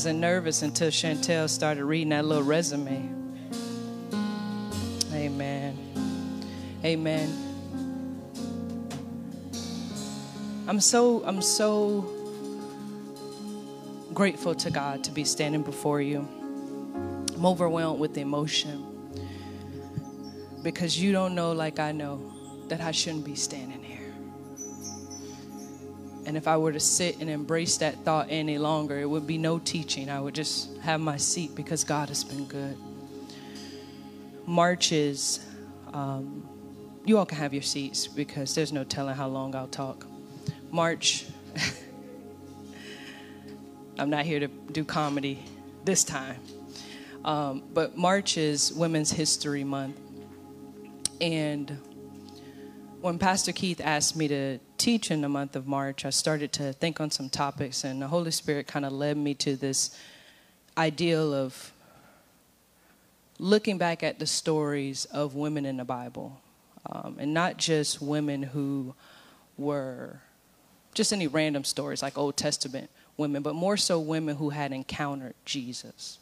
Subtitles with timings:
[0.00, 3.06] Wasn't nervous until Chantel started reading that little resume.
[5.12, 5.76] Amen.
[6.82, 7.28] Amen.
[10.66, 12.08] I'm so I'm so
[14.14, 16.26] grateful to God to be standing before you.
[17.34, 18.82] I'm overwhelmed with emotion
[20.62, 22.32] because you don't know like I know
[22.68, 23.79] that I shouldn't be standing.
[26.30, 29.36] And if I were to sit and embrace that thought any longer, it would be
[29.36, 30.08] no teaching.
[30.08, 32.78] I would just have my seat because God has been good.
[34.46, 35.44] Marches,
[35.92, 36.48] um,
[37.04, 40.06] you all can have your seats because there's no telling how long I'll talk.
[40.70, 41.26] March,
[43.98, 45.42] I'm not here to do comedy
[45.84, 46.36] this time.
[47.24, 49.98] Um, but March is Women's History Month.
[51.20, 51.76] And
[53.00, 56.72] when Pastor Keith asked me to teach in the month of March, I started to
[56.72, 59.94] think on some topics, and the Holy Spirit kind of led me to this
[60.78, 61.72] ideal of
[63.38, 66.40] looking back at the stories of women in the Bible,
[66.90, 68.94] um, and not just women who
[69.58, 70.18] were
[70.94, 75.34] just any random stories like Old Testament women, but more so women who had encountered
[75.44, 76.18] Jesus.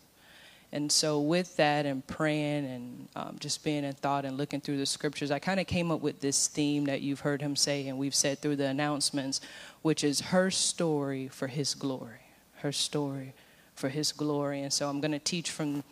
[0.71, 4.77] And so, with that and praying and um, just being in thought and looking through
[4.77, 7.89] the scriptures, I kind of came up with this theme that you've heard him say
[7.89, 9.41] and we've said through the announcements,
[9.81, 12.21] which is her story for his glory.
[12.57, 13.33] Her story
[13.75, 14.61] for his glory.
[14.61, 15.85] And so, I'm going to teach from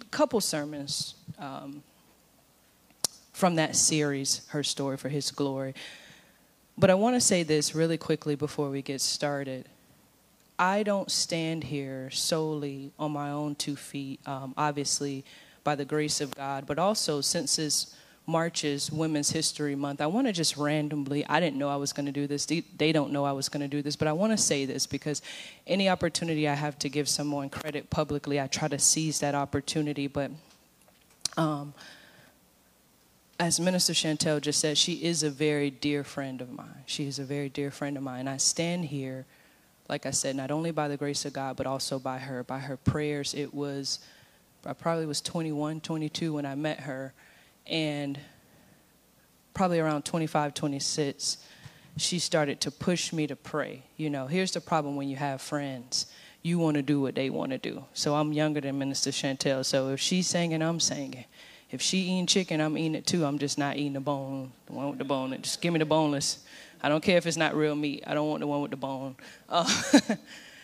[0.00, 1.82] a couple sermons um,
[3.32, 5.74] from that series, Her Story for His Glory.
[6.78, 9.68] But I want to say this really quickly before we get started.
[10.62, 15.24] I don't stand here solely on my own two feet, um, obviously
[15.64, 17.96] by the grace of God, but also since this
[18.28, 21.92] March is Women's History Month, I want to just randomly, I didn't know I was
[21.92, 22.46] going to do this.
[22.46, 24.86] They don't know I was going to do this, but I want to say this
[24.86, 25.20] because
[25.66, 30.06] any opportunity I have to give someone credit publicly, I try to seize that opportunity.
[30.06, 30.30] But
[31.36, 31.74] um,
[33.40, 36.84] as Minister Chantel just said, she is a very dear friend of mine.
[36.86, 38.20] She is a very dear friend of mine.
[38.20, 39.26] And I stand here
[39.88, 42.58] like I said, not only by the grace of God, but also by her, by
[42.58, 43.34] her prayers.
[43.34, 43.98] It was,
[44.64, 47.12] I probably was 21, 22 when I met her,
[47.66, 48.18] and
[49.54, 51.38] probably around 25, 26,
[51.96, 53.82] she started to push me to pray.
[53.96, 56.06] You know, here's the problem when you have friends.
[56.42, 57.84] You want to do what they want to do.
[57.94, 59.64] So I'm younger than Minister Chantel.
[59.64, 61.24] So if she's singing, I'm singing.
[61.70, 63.24] If she eating chicken, I'm eating it too.
[63.24, 65.36] I'm just not eating the bone, the one with the bone.
[65.40, 66.44] Just give me the boneless.
[66.82, 68.02] I don't care if it's not real meat.
[68.06, 69.14] I don't want the one with the bone.
[69.48, 69.64] Uh,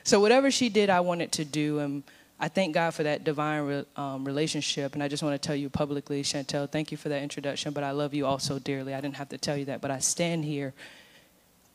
[0.04, 1.78] so whatever she did, I wanted to do.
[1.78, 2.02] And
[2.40, 4.94] I thank God for that divine re- um, relationship.
[4.94, 7.72] And I just want to tell you publicly, Chantel, thank you for that introduction.
[7.72, 8.94] But I love you also dearly.
[8.94, 9.80] I didn't have to tell you that.
[9.80, 10.74] But I stand here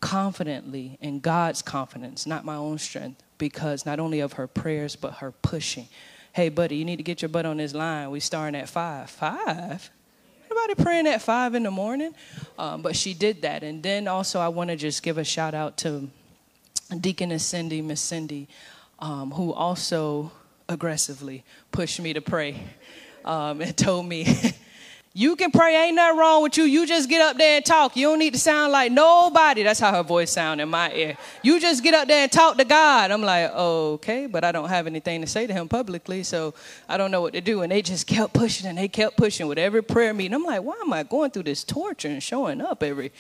[0.02, 5.14] confidently in God's confidence, not my own strength, because not only of her prayers, but
[5.16, 5.88] her pushing.
[6.34, 8.12] Hey, buddy, you need to get your butt on this line.
[8.12, 9.10] We starting at five.
[9.10, 9.90] Five?
[10.78, 12.14] Praying at five in the morning?
[12.58, 13.64] Um, but she did that.
[13.64, 16.10] And then also, I want to just give a shout out to
[17.00, 18.48] Deaconess Cindy, Miss Cindy,
[19.00, 20.32] um, who also
[20.68, 22.60] aggressively pushed me to pray
[23.24, 24.26] um, and told me,
[25.16, 26.64] You can pray, ain't nothing wrong with you.
[26.64, 27.96] You just get up there and talk.
[27.96, 29.62] You don't need to sound like nobody.
[29.62, 31.16] That's how her voice sounded in my ear.
[31.44, 33.12] You just get up there and talk to God.
[33.12, 36.56] I'm like, okay, but I don't have anything to say to him publicly, so
[36.90, 37.62] I don't know what to do.
[37.62, 40.34] And they just kept pushing and they kept pushing with every prayer meeting.
[40.34, 43.12] I'm like, why am I going through this torture and showing up every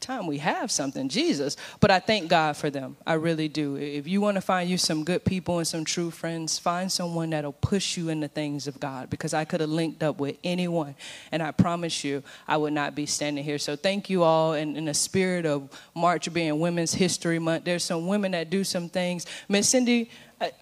[0.00, 1.56] time we have something, Jesus.
[1.80, 2.96] But I thank God for them.
[3.06, 3.76] I really do.
[3.76, 7.30] If you want to find you some good people and some true friends, find someone
[7.30, 10.36] that'll push you in the things of God because I could have linked up with
[10.44, 10.94] anyone.
[11.32, 13.58] And I promise you, I would not be standing here.
[13.58, 14.52] So thank you all.
[14.52, 18.64] And in the spirit of March being Women's History Month, there's some women that do
[18.64, 19.26] some things.
[19.48, 20.10] Miss Cindy,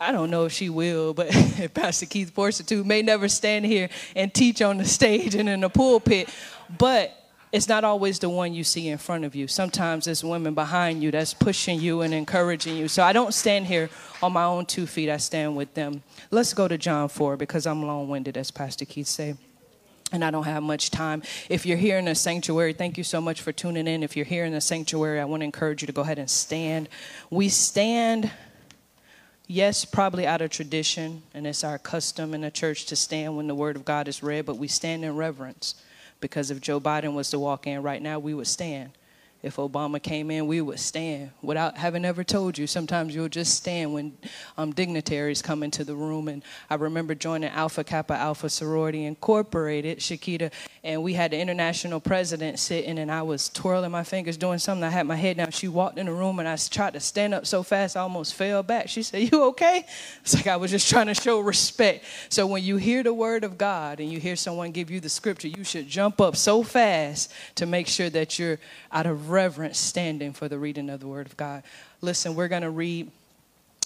[0.00, 1.30] I, don't know if she will, but
[1.74, 5.60] Pastor Keith Forster too may never stand here and teach on the stage and in
[5.60, 6.28] the pulpit.
[6.78, 7.23] But
[7.54, 9.46] it's not always the one you see in front of you.
[9.46, 12.88] Sometimes it's women behind you that's pushing you and encouraging you.
[12.88, 13.90] So I don't stand here
[14.20, 16.02] on my own two feet, I stand with them.
[16.32, 19.38] Let's go to John 4 because I'm long winded, as Pastor Keith said
[20.10, 21.22] and I don't have much time.
[21.48, 24.02] If you're here in the sanctuary, thank you so much for tuning in.
[24.02, 26.28] If you're here in the sanctuary, I want to encourage you to go ahead and
[26.28, 26.88] stand.
[27.30, 28.32] We stand,
[29.46, 33.46] yes, probably out of tradition, and it's our custom in the church to stand when
[33.46, 35.76] the word of God is read, but we stand in reverence
[36.24, 38.92] because if Joe Biden was to walk in right now, we would stand.
[39.44, 42.66] If Obama came in, we would stand without having ever told you.
[42.66, 44.16] Sometimes you'll just stand when
[44.56, 46.28] um, dignitaries come into the room.
[46.28, 50.50] And I remember joining Alpha Kappa Alpha Sorority Incorporated, Shakita,
[50.82, 54.82] and we had the international president sitting, and I was twirling my fingers doing something.
[54.82, 55.50] I had my head down.
[55.50, 58.32] She walked in the room, and I tried to stand up so fast I almost
[58.32, 58.88] fell back.
[58.88, 59.84] She said, "You okay?"
[60.22, 62.06] It's like I was just trying to show respect.
[62.30, 65.10] So when you hear the word of God and you hear someone give you the
[65.10, 68.58] scripture, you should jump up so fast to make sure that you're
[68.90, 71.64] out of reverence standing for the reading of the Word of God.
[72.00, 73.10] Listen, we're going to read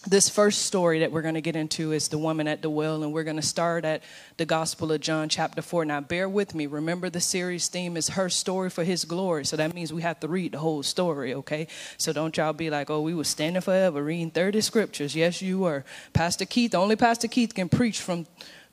[0.07, 3.03] this first story that we're going to get into is the woman at the well,
[3.03, 4.03] and we're going to start at
[4.37, 5.87] the Gospel of John, chapter 4.
[5.87, 6.67] Now, bear with me.
[6.67, 9.45] Remember, the series theme is her story for his glory.
[9.45, 11.67] So that means we have to read the whole story, okay?
[11.97, 15.17] So don't y'all be like, oh, we were standing forever reading 30 scriptures.
[15.17, 15.85] Yes, you were.
[16.13, 18.27] Pastor Keith, only Pastor Keith can preach from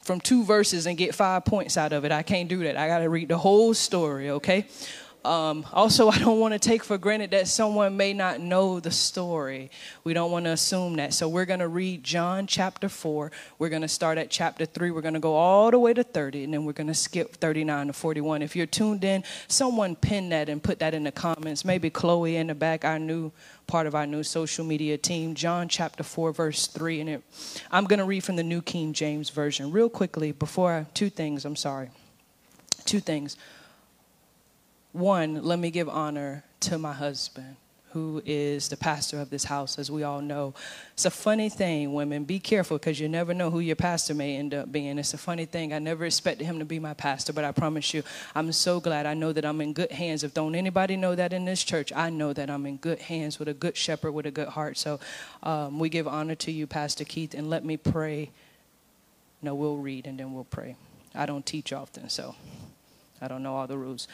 [0.06, 2.12] from two verses and get five points out of it.
[2.12, 2.78] I can't do that.
[2.78, 4.68] I got to read the whole story, okay?
[5.26, 8.92] Um, also, I don't want to take for granted that someone may not know the
[8.92, 9.72] story.
[10.04, 11.16] We don't want to assume that.
[11.16, 13.32] So, we're going to read John chapter 4.
[13.58, 14.92] We're going to start at chapter 3.
[14.92, 17.38] We're going to go all the way to 30, and then we're going to skip
[17.38, 18.44] 39 to 41.
[18.44, 21.66] If you're tuned in, someone pin that and put that in the comments.
[21.66, 23.32] Maybe Chloe in the back, our new
[23.66, 25.34] part of our new social media team.
[25.34, 27.02] John chapter 4, verse 3.
[27.02, 27.24] And it,
[27.72, 31.10] I'm going to read from the New King James Version real quickly before I, two
[31.10, 31.90] things, I'm sorry.
[32.86, 33.38] Two things.
[34.96, 37.58] One, let me give honor to my husband,
[37.92, 40.54] who is the pastor of this house, as we all know.
[40.94, 42.24] It's a funny thing, women.
[42.24, 44.98] Be careful because you never know who your pastor may end up being.
[44.98, 45.74] It's a funny thing.
[45.74, 48.04] I never expected him to be my pastor, but I promise you,
[48.36, 49.06] I'm so glad.
[49.06, 50.24] I know that I'm in good hands.
[50.24, 53.38] If don't anybody know that in this church, I know that I'm in good hands
[53.38, 54.78] with a good shepherd with a good heart.
[54.78, 55.02] So
[55.44, 58.32] um, we give honor to you, Pastor Keith, and let me pray.
[59.42, 60.78] No, we'll read and then we'll pray.
[61.14, 62.36] I don't teach often, so
[63.22, 64.08] I don't know all the rules.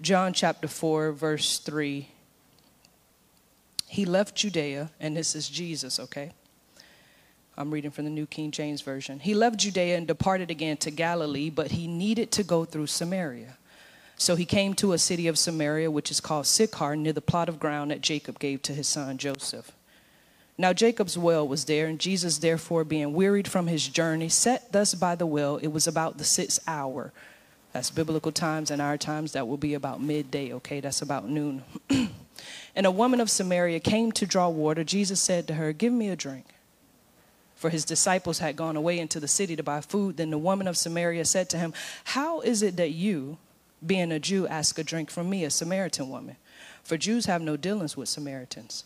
[0.00, 2.08] John chapter 4, verse 3.
[3.86, 6.32] He left Judea, and this is Jesus, okay?
[7.56, 9.20] I'm reading from the New King James Version.
[9.20, 13.56] He left Judea and departed again to Galilee, but he needed to go through Samaria.
[14.16, 17.48] So he came to a city of Samaria, which is called Sychar, near the plot
[17.48, 19.70] of ground that Jacob gave to his son Joseph.
[20.58, 24.94] Now Jacob's well was there, and Jesus, therefore, being wearied from his journey, sat thus
[24.94, 25.56] by the well.
[25.58, 27.12] It was about the sixth hour.
[27.74, 29.32] That's biblical times and our times.
[29.32, 30.78] That will be about midday, okay?
[30.78, 31.64] That's about noon.
[31.90, 34.84] and a woman of Samaria came to draw water.
[34.84, 36.46] Jesus said to her, Give me a drink.
[37.56, 40.18] For his disciples had gone away into the city to buy food.
[40.18, 41.74] Then the woman of Samaria said to him,
[42.04, 43.38] How is it that you,
[43.84, 46.36] being a Jew, ask a drink from me, a Samaritan woman?
[46.84, 48.84] For Jews have no dealings with Samaritans.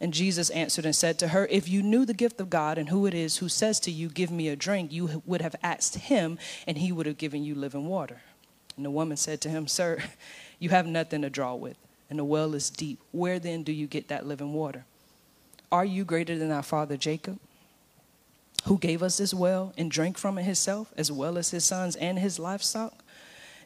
[0.00, 2.88] And Jesus answered and said to her, If you knew the gift of God and
[2.88, 5.96] who it is who says to you, Give me a drink, you would have asked
[5.96, 8.20] him, and he would have given you living water.
[8.76, 10.02] And the woman said to him, Sir,
[10.58, 11.76] you have nothing to draw with,
[12.10, 13.00] and the well is deep.
[13.12, 14.84] Where then do you get that living water?
[15.72, 17.38] Are you greater than our father Jacob,
[18.64, 21.96] who gave us this well and drank from it himself, as well as his sons
[21.96, 23.02] and his livestock?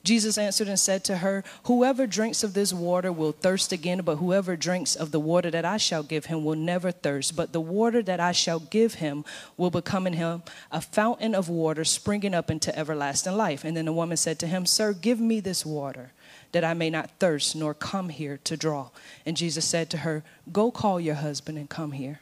[0.02, 4.16] Jesus answered and said to her, Whoever drinks of this water will thirst again, but
[4.16, 7.36] whoever drinks of the water that I shall give him will never thirst.
[7.36, 9.24] But the water that I shall give him
[9.58, 10.42] will become in him
[10.72, 13.62] a fountain of water springing up into everlasting life.
[13.62, 16.12] And then the woman said to him, Sir, give me this water
[16.52, 18.90] that I may not thirst nor come here to draw.
[19.26, 22.20] And Jesus said to her, Go call your husband and come here.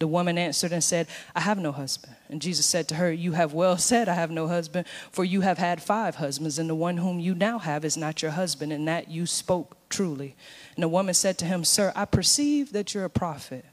[0.00, 2.16] The woman answered and said, I have no husband.
[2.30, 5.42] And Jesus said to her, You have well said, I have no husband, for you
[5.42, 8.72] have had five husbands, and the one whom you now have is not your husband,
[8.72, 10.36] and that you spoke truly.
[10.74, 13.66] And the woman said to him, Sir, I perceive that you're a prophet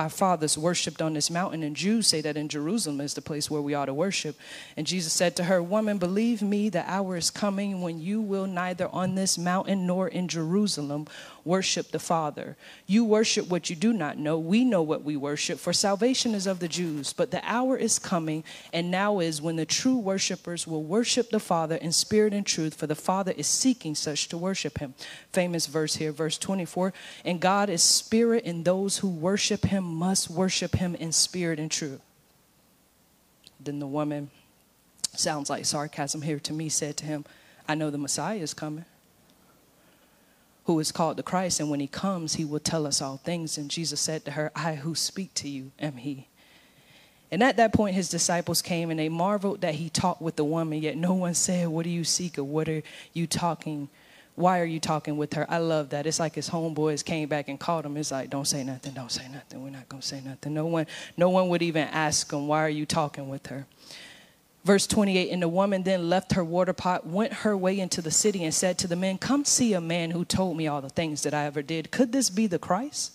[0.00, 3.50] our fathers worshiped on this mountain, and Jews say that in Jerusalem is the place
[3.50, 4.36] where we ought to worship.
[4.76, 8.46] And Jesus said to her, Woman, believe me, the hour is coming when you will
[8.46, 11.06] neither on this mountain nor in Jerusalem
[11.44, 12.56] worship the Father.
[12.86, 14.38] You worship what you do not know.
[14.38, 17.12] We know what we worship, for salvation is of the Jews.
[17.12, 21.40] But the hour is coming, and now is when the true worshipers will worship the
[21.40, 24.94] Father in spirit and truth, for the Father is seeking such to worship him.
[25.32, 26.92] Famous verse here, verse 24.
[27.24, 31.70] And God is spirit, and those who worship him must worship him in spirit and
[31.70, 32.00] truth.
[33.58, 34.30] Then the woman,
[35.12, 37.24] sounds like sarcasm here to me, said to him,
[37.68, 38.84] I know the Messiah is coming.
[40.64, 43.58] Who is called the Christ, and when he comes, he will tell us all things.
[43.58, 46.28] And Jesus said to her, I who speak to you am he.
[47.30, 50.44] And at that point, his disciples came and they marveled that he talked with the
[50.44, 53.88] woman, yet no one said, What do you seek or what are you talking?
[54.34, 55.46] Why are you talking with her?
[55.50, 56.06] I love that.
[56.06, 57.96] It's like his homeboys came back and called him.
[57.96, 59.62] It's like, Don't say nothing, don't say nothing.
[59.62, 60.54] We're not going to say nothing.
[60.54, 60.86] No one,
[61.16, 63.66] no one would even ask him, Why are you talking with her?
[64.64, 68.10] Verse 28 And the woman then left her water pot, went her way into the
[68.10, 70.88] city, and said to the men, Come see a man who told me all the
[70.88, 71.90] things that I ever did.
[71.90, 73.12] Could this be the Christ?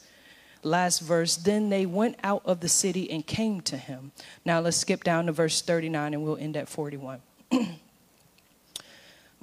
[0.65, 4.11] last verse, then they went out of the city and came to him.
[4.43, 7.21] Now let's skip down to verse 39 and we'll end at 41.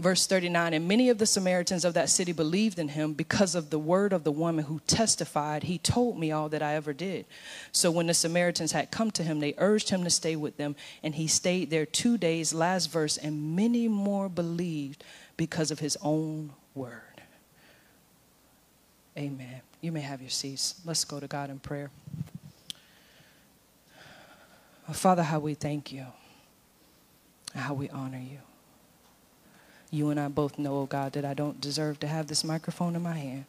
[0.02, 3.70] verse 39 And many of the Samaritans of that city believed in him because of
[3.70, 7.24] the word of the woman who testified, He told me all that I ever did.
[7.70, 10.76] So when the Samaritans had come to him, they urged him to stay with them,
[11.02, 12.52] and he stayed there two days.
[12.52, 15.04] Last verse, and many more believed
[15.36, 17.00] because of his own word.
[19.16, 19.60] Amen.
[19.80, 20.80] You may have your seats.
[20.84, 21.90] Let's go to God in prayer.
[24.92, 26.06] Father, how we thank you,
[27.54, 28.38] how we honor you.
[29.92, 32.96] You and I both know, oh God, that I don't deserve to have this microphone
[32.96, 33.44] in my hand,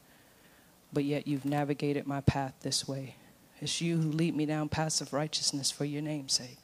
[0.91, 3.15] but yet you've navigated my path this way.
[3.61, 6.57] It's you who lead me down paths of righteousness for your name's sake.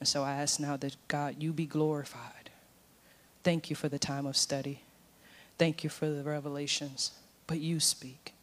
[0.00, 2.50] And so I ask now that, God, you be glorified.
[3.44, 4.82] Thank you for the time of study.
[5.58, 7.12] Thank you for the revelations.
[7.46, 8.34] But you speak.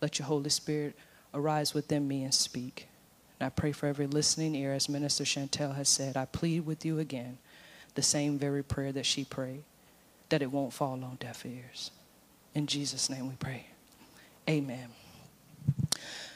[0.00, 0.96] Let your Holy Spirit
[1.34, 2.86] arise within me and speak.
[3.38, 6.16] And I pray for every listening ear, as Minister Chantel has said.
[6.16, 7.38] I plead with you again
[7.94, 9.64] the same very prayer that she prayed,
[10.28, 11.90] that it won't fall on deaf ears.
[12.54, 13.66] In Jesus' name we pray.
[14.48, 14.88] Amen.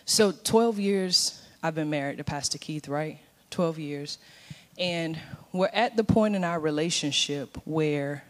[0.04, 3.18] So, 12 years I've been married to Pastor Keith, right?
[3.50, 4.18] 12 years.
[4.78, 5.18] And
[5.52, 8.25] we're at the point in our relationship where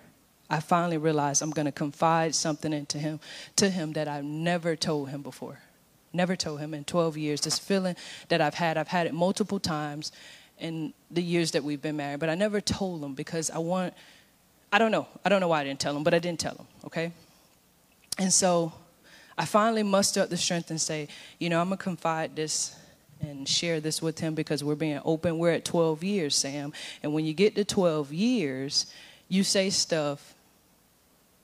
[0.50, 3.21] I finally realized I'm going to confide something into him,
[3.57, 5.61] to him that I've never told him before.
[6.12, 7.40] Never told him in 12 years.
[7.40, 7.97] This feeling
[8.28, 10.12] that I've had, I've had it multiple times
[10.59, 13.95] in the years that we've been married, but I never told him because I want,
[14.73, 15.07] I don't know.
[15.25, 17.12] I don't know why I didn't tell him, but I didn't tell him, okay?
[18.19, 18.73] And so
[19.37, 22.75] I finally mustered up the strength and say, you know, I'm going to confide this
[23.21, 25.38] and share this with him because we're being open.
[25.38, 26.73] We're at 12 years, Sam.
[27.02, 28.87] And when you get to 12 years,
[29.29, 30.35] you say stuff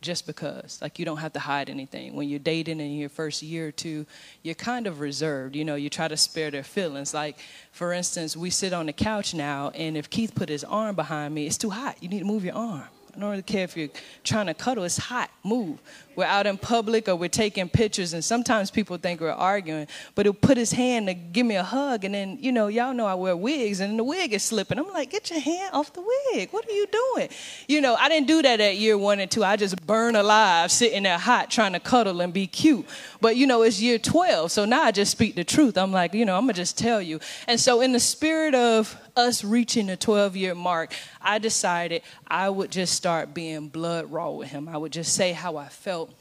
[0.01, 0.81] just because.
[0.81, 2.15] Like you don't have to hide anything.
[2.15, 4.07] When you're dating in your first year or two,
[4.43, 5.55] you're kind of reserved.
[5.55, 7.15] You know, you try to spare their feelings.
[7.15, 7.37] Like,
[7.73, 11.35] for instance, we sit on the couch now, and if Keith put his arm behind
[11.35, 12.03] me, it's too hot.
[12.03, 12.85] You need to move your arm.
[13.19, 13.89] Don't really care if you're
[14.23, 15.79] trying to cuddle, it's hot, move.
[16.15, 20.27] We're out in public or we're taking pictures, and sometimes people think we're arguing, but
[20.27, 23.07] he'll put his hand to give me a hug, and then, you know, y'all know
[23.07, 24.79] I wear wigs, and the wig is slipping.
[24.79, 26.49] I'm like, get your hand off the wig.
[26.51, 27.29] What are you doing?
[27.69, 29.45] You know, I didn't do that at year one and two.
[29.45, 32.87] I just burn alive, sitting there hot, trying to cuddle and be cute.
[33.21, 35.77] But, you know, it's year 12, so now I just speak the truth.
[35.79, 37.21] I'm like, you know, I'm going to just tell you.
[37.47, 42.49] And so, in the spirit of us reaching the 12 year mark, I decided I
[42.49, 44.69] would just start being blood raw with him.
[44.69, 46.15] I would just say how I felt.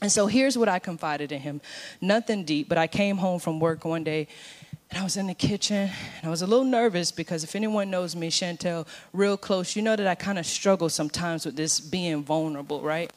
[0.00, 1.60] And so here's what I confided in him
[2.00, 4.26] nothing deep, but I came home from work one day
[4.90, 7.90] and I was in the kitchen and I was a little nervous because if anyone
[7.90, 11.80] knows me, Chantel, real close, you know that I kind of struggle sometimes with this
[11.80, 13.12] being vulnerable, right?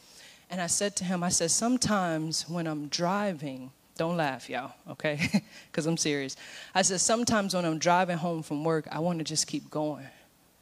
[0.50, 5.44] And I said to him, I said, sometimes when I'm driving, don't laugh, y'all, okay?
[5.72, 6.36] Because I'm serious.
[6.74, 10.08] I said, sometimes when I'm driving home from work, I want to just keep going.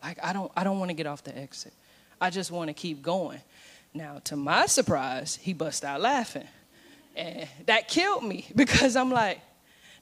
[0.03, 1.73] Like, I don't, I don't want to get off the exit.
[2.19, 3.39] I just want to keep going.
[3.93, 6.47] Now, to my surprise, he bust out laughing.
[7.15, 9.39] And that killed me because I'm like,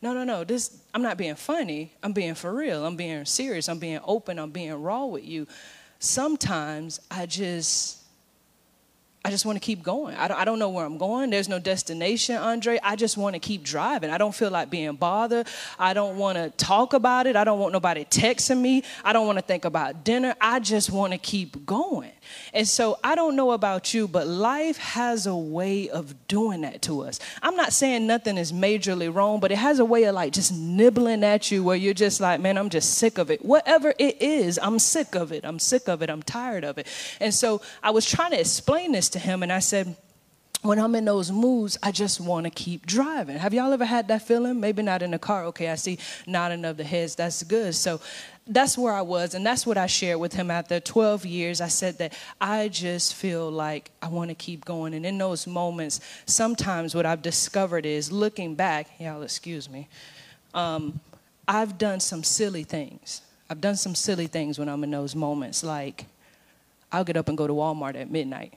[0.01, 1.93] no, no, no, this, I'm not being funny.
[2.03, 2.85] I'm being for real.
[2.85, 3.69] I'm being serious.
[3.69, 4.39] I'm being open.
[4.39, 5.47] I'm being raw with you.
[5.99, 8.02] Sometimes I just,
[9.25, 10.15] I just want to keep going.
[10.15, 11.29] I don't, I don't know where I'm going.
[11.29, 12.79] There's no destination, Andre.
[12.83, 14.09] I just want to keep driving.
[14.09, 15.47] I don't feel like being bothered.
[15.77, 17.35] I don't want to talk about it.
[17.35, 18.83] I don't want nobody texting me.
[19.03, 20.35] I don't want to think about dinner.
[20.41, 22.12] I just want to keep going.
[22.53, 26.81] And so I don't know about you, but life has a way of doing that
[26.83, 27.19] to us.
[27.41, 30.53] I'm not saying nothing is majorly wrong, but it has a way of like just
[30.53, 33.43] nibbling at you where you're just like, man, I'm just sick of it.
[33.43, 35.45] Whatever it is, I'm sick of it.
[35.45, 36.09] I'm sick of it.
[36.09, 36.87] I'm tired of it.
[37.19, 39.95] And so I was trying to explain this to him, and I said,
[40.63, 43.37] when I'm in those moods, I just want to keep driving.
[43.37, 44.61] Have y'all ever had that feeling?
[44.61, 45.43] Maybe not in the car.
[45.47, 47.15] Okay, I see nodding of the heads.
[47.15, 47.75] That's good.
[47.75, 47.99] So
[48.45, 51.61] that's where I was, and that's what I shared with him after 12 years.
[51.61, 54.93] I said that I just feel like I want to keep going.
[54.93, 59.87] And in those moments, sometimes what I've discovered is looking back, y'all excuse me,
[60.53, 60.99] um,
[61.47, 63.21] I've done some silly things.
[63.49, 65.63] I've done some silly things when I'm in those moments.
[65.63, 66.05] Like,
[66.91, 68.53] I'll get up and go to Walmart at midnight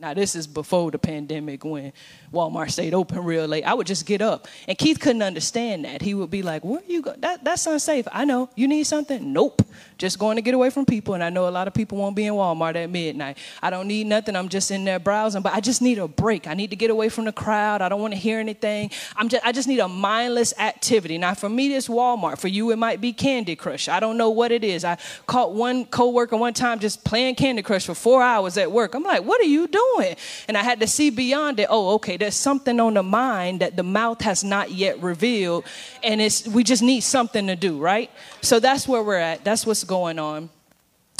[0.00, 1.92] Now, this is before the pandemic when
[2.32, 3.64] Walmart stayed open real late.
[3.64, 4.46] I would just get up.
[4.68, 6.02] And Keith couldn't understand that.
[6.02, 7.14] He would be like, Where are you go?
[7.18, 8.06] That, that's unsafe.
[8.12, 8.48] I know.
[8.54, 9.32] You need something?
[9.32, 9.62] Nope.
[9.96, 11.14] Just going to get away from people.
[11.14, 13.38] And I know a lot of people won't be in Walmart at midnight.
[13.60, 14.36] I don't need nothing.
[14.36, 15.42] I'm just in there browsing.
[15.42, 16.46] But I just need a break.
[16.46, 17.82] I need to get away from the crowd.
[17.82, 18.92] I don't want to hear anything.
[19.16, 21.18] I'm just, I just need a mindless activity.
[21.18, 22.38] Now, for me, it's Walmart.
[22.38, 23.88] For you, it might be Candy Crush.
[23.88, 24.84] I don't know what it is.
[24.84, 28.94] I caught one coworker one time just playing Candy Crush for four hours at work.
[28.94, 29.87] I'm like, What are you doing?
[29.94, 30.16] Doing?
[30.46, 31.66] And I had to see beyond it.
[31.70, 35.64] Oh, okay, there's something on the mind that the mouth has not yet revealed,
[36.02, 38.10] and it's we just need something to do, right?
[38.40, 39.44] So that's where we're at.
[39.44, 40.50] That's what's going on.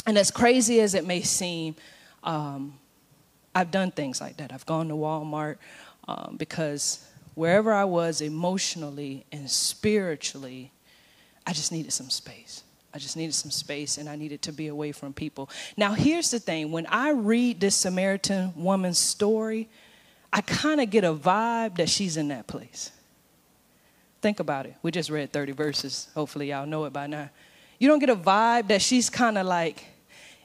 [0.05, 1.75] And as crazy as it may seem,
[2.23, 2.79] um,
[3.53, 4.53] I've done things like that.
[4.53, 5.57] I've gone to Walmart
[6.07, 10.71] um, because wherever I was emotionally and spiritually,
[11.45, 12.63] I just needed some space.
[12.93, 15.49] I just needed some space and I needed to be away from people.
[15.77, 19.69] Now, here's the thing when I read this Samaritan woman's story,
[20.33, 22.91] I kind of get a vibe that she's in that place.
[24.21, 24.75] Think about it.
[24.81, 26.09] We just read 30 verses.
[26.13, 27.29] Hopefully, y'all know it by now.
[27.77, 29.85] You don't get a vibe that she's kind of like,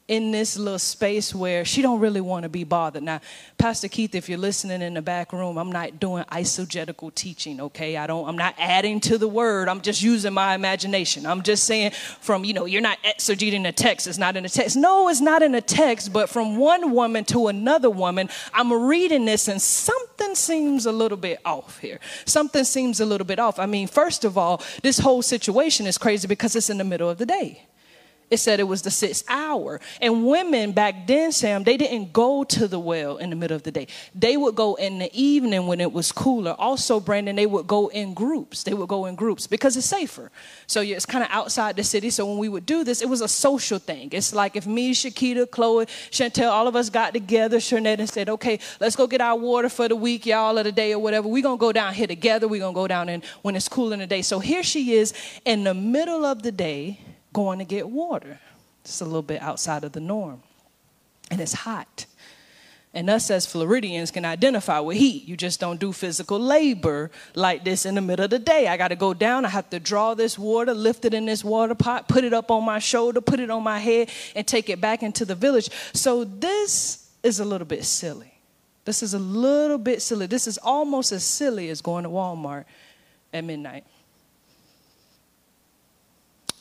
[0.06, 3.02] in this little space where she don't really want to be bothered.
[3.02, 3.22] Now,
[3.56, 7.96] Pastor Keith, if you're listening in the back room, I'm not doing eisegetical teaching, okay?
[7.96, 9.66] I don't I'm not adding to the word.
[9.66, 11.24] I'm just using my imagination.
[11.24, 14.06] I'm just saying from, you know, you're not exegeting the text.
[14.06, 14.76] It's not in the text.
[14.76, 19.24] No, it's not in the text, but from one woman to another woman, I'm reading
[19.24, 21.98] this and something seems a little bit off here.
[22.26, 23.58] Something seems a little bit off.
[23.58, 27.08] I mean, first of all, this whole situation is crazy because it's in the middle
[27.08, 27.62] of the day.
[28.34, 29.80] It said it was the sixth hour.
[30.02, 33.62] And women back then, Sam, they didn't go to the well in the middle of
[33.62, 33.86] the day.
[34.12, 36.56] They would go in the evening when it was cooler.
[36.58, 38.64] Also, Brandon, they would go in groups.
[38.64, 40.32] They would go in groups because it's safer.
[40.66, 42.10] So it's kind of outside the city.
[42.10, 44.08] So when we would do this, it was a social thing.
[44.10, 48.28] It's like if me, Shakita, Chloe, Chantel, all of us got together, Shernette, and said,
[48.28, 51.28] okay, let's go get our water for the week, y'all, of the day or whatever.
[51.28, 52.48] We're going to go down here together.
[52.48, 54.22] We're going to go down in when it's cool in the day.
[54.22, 55.14] So here she is
[55.44, 56.98] in the middle of the day
[57.34, 58.38] going to get water.
[58.82, 60.42] It's a little bit outside of the norm.
[61.30, 62.06] And it's hot.
[62.94, 65.26] And us as Floridians can identify with heat.
[65.26, 68.68] You just don't do physical labor like this in the middle of the day.
[68.68, 69.44] I got to go down.
[69.44, 72.52] I have to draw this water, lift it in this water pot, put it up
[72.52, 75.70] on my shoulder, put it on my head, and take it back into the village.
[75.92, 78.32] So this is a little bit silly.
[78.84, 80.26] This is a little bit silly.
[80.26, 82.64] This is almost as silly as going to Walmart
[83.32, 83.84] at midnight.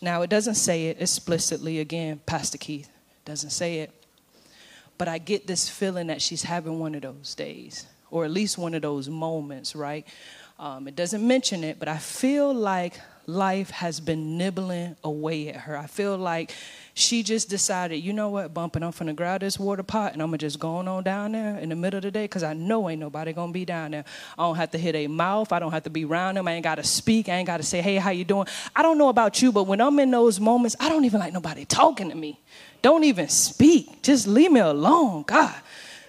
[0.04, 2.90] Now, it doesn't say it explicitly again, Pastor Keith.
[3.24, 3.90] doesn't say it.
[4.98, 8.58] But I get this feeling that she's having one of those days, or at least
[8.58, 10.06] one of those moments, right?
[10.60, 15.56] Um, it doesn't mention it, but I feel like life has been nibbling away at
[15.56, 15.78] her.
[15.78, 16.54] I feel like
[16.94, 20.30] she just decided, you know what, bumping, I'm finna grab this water pot and I'm
[20.30, 22.90] gonna just go on down there in the middle of the day because I know
[22.90, 24.06] ain't nobody gonna be down there.
[24.38, 25.52] I don't have to hit a mouth.
[25.52, 26.48] I don't have to be around them.
[26.48, 27.30] I ain't gotta speak.
[27.30, 28.48] I ain't gotta say, hey, how you doing?
[28.76, 31.34] I don't know about you, but when I'm in those moments, I don't even like
[31.34, 32.40] nobody talking to me.
[32.82, 34.04] Don't even speak.
[34.04, 35.56] Just leave me alone, God.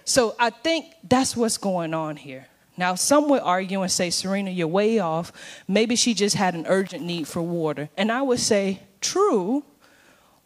[0.03, 2.47] So I think that's what's going on here.
[2.77, 5.31] Now, some would argue and say, Sarina, you're way off.
[5.67, 7.89] Maybe she just had an urgent need for water.
[7.95, 9.63] And I would say, true,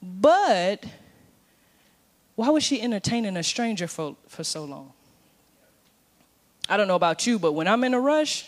[0.01, 0.85] but
[2.35, 4.93] why was she entertaining a stranger for, for so long?
[6.69, 8.45] I don't know about you, but when I'm in a rush,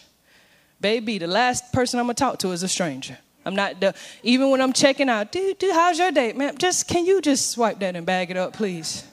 [0.80, 3.18] baby, the last person I'm gonna talk to is a stranger.
[3.44, 6.58] I'm not the, even when I'm checking out, dude, dude, how's your date, man?
[6.58, 9.04] Just can you just swipe that and bag it up, please?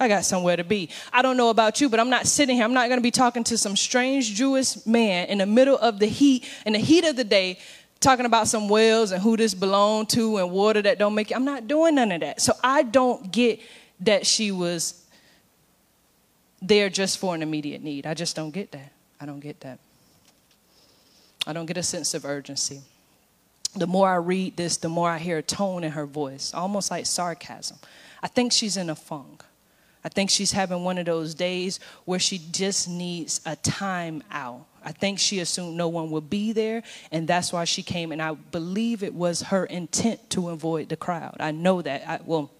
[0.00, 0.90] I got somewhere to be.
[1.12, 2.64] I don't know about you, but I'm not sitting here.
[2.64, 5.98] I'm not going to be talking to some strange Jewish man in the middle of
[5.98, 7.58] the heat, in the heat of the day,
[8.00, 11.34] talking about some wells and who this belonged to and water that don't make it.
[11.34, 12.40] I'm not doing none of that.
[12.40, 13.60] So I don't get
[14.00, 15.04] that she was
[16.60, 18.06] there just for an immediate need.
[18.06, 18.92] I just don't get that.
[19.20, 19.78] I don't get that.
[21.46, 22.80] I don't get a sense of urgency.
[23.76, 26.90] The more I read this, the more I hear a tone in her voice, almost
[26.90, 27.78] like sarcasm.
[28.22, 29.33] I think she's in a funk.
[30.04, 34.66] I think she's having one of those days where she just needs a time out.
[34.84, 38.12] I think she assumed no one would be there, and that's why she came.
[38.12, 41.36] And I believe it was her intent to avoid the crowd.
[41.40, 42.06] I know that.
[42.06, 42.50] I, well,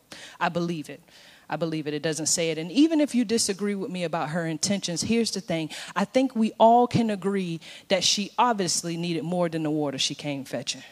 [0.40, 1.02] I believe it.
[1.50, 1.92] I believe it.
[1.92, 2.56] It doesn't say it.
[2.56, 6.34] And even if you disagree with me about her intentions, here's the thing I think
[6.34, 10.82] we all can agree that she obviously needed more than the water she came fetching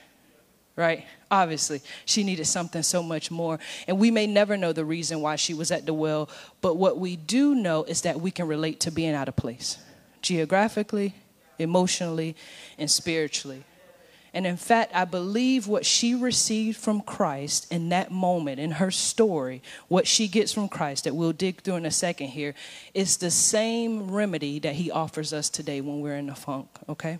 [0.76, 1.04] right?
[1.30, 3.58] Obviously, she needed something so much more.
[3.86, 6.28] And we may never know the reason why she was at the well,
[6.60, 9.78] but what we do know is that we can relate to being out of place
[10.22, 11.14] geographically,
[11.58, 12.36] emotionally,
[12.78, 13.64] and spiritually.
[14.34, 18.90] And in fact, I believe what she received from Christ in that moment, in her
[18.90, 22.54] story, what she gets from Christ, that we'll dig through in a second here,
[22.94, 27.18] is the same remedy that he offers us today when we're in a funk, okay?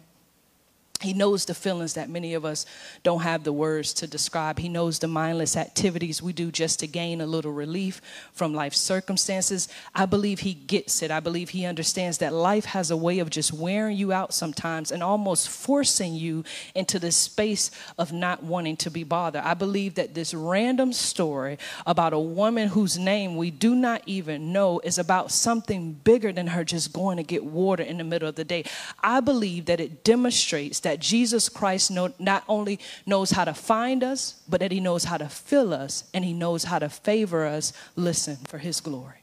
[1.03, 2.67] He knows the feelings that many of us
[3.03, 4.59] don't have the words to describe.
[4.59, 8.01] He knows the mindless activities we do just to gain a little relief
[8.33, 9.69] from life's circumstances.
[9.95, 11.11] I believe he gets it.
[11.11, 14.93] I believe he understands that life has a way of just wearing you out sometimes
[14.93, 19.43] and almost forcing you into this space of not wanting to be bothered.
[19.43, 24.53] I believe that this random story about a woman whose name we do not even
[24.53, 28.29] know is about something bigger than her just going to get water in the middle
[28.29, 28.65] of the day.
[29.03, 33.55] I believe that it demonstrates that that Jesus Christ know, not only knows how to
[33.55, 36.90] find us, but that he knows how to fill us and he knows how to
[36.90, 39.22] favor us, listen, for his glory.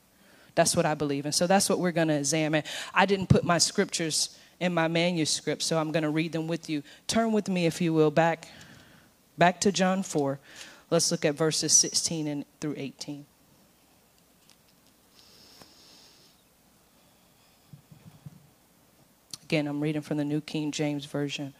[0.56, 1.26] That's what I believe.
[1.26, 2.64] And so that's what we're going to examine.
[2.92, 6.72] I didn't put my scriptures in my manuscript, so I'm going to read them with
[6.72, 6.82] you.
[7.06, 8.48] Turn with me, if you will, back,
[9.38, 10.40] back to John 4.
[10.90, 13.28] Let's look at verses 16 and through 18.
[19.50, 21.56] Again, I'm reading from the New King James Version.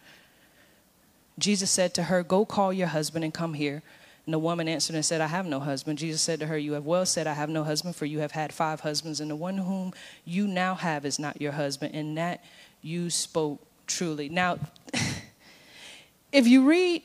[1.38, 3.82] Jesus said to her, Go call your husband and come here.
[4.26, 5.98] And the woman answered and said, I have no husband.
[5.98, 8.32] Jesus said to her, You have well said, I have no husband, for you have
[8.32, 9.92] had five husbands, and the one whom
[10.24, 12.44] you now have is not your husband, and that
[12.82, 14.28] you spoke truly.
[14.28, 14.58] Now,
[16.32, 17.02] if you read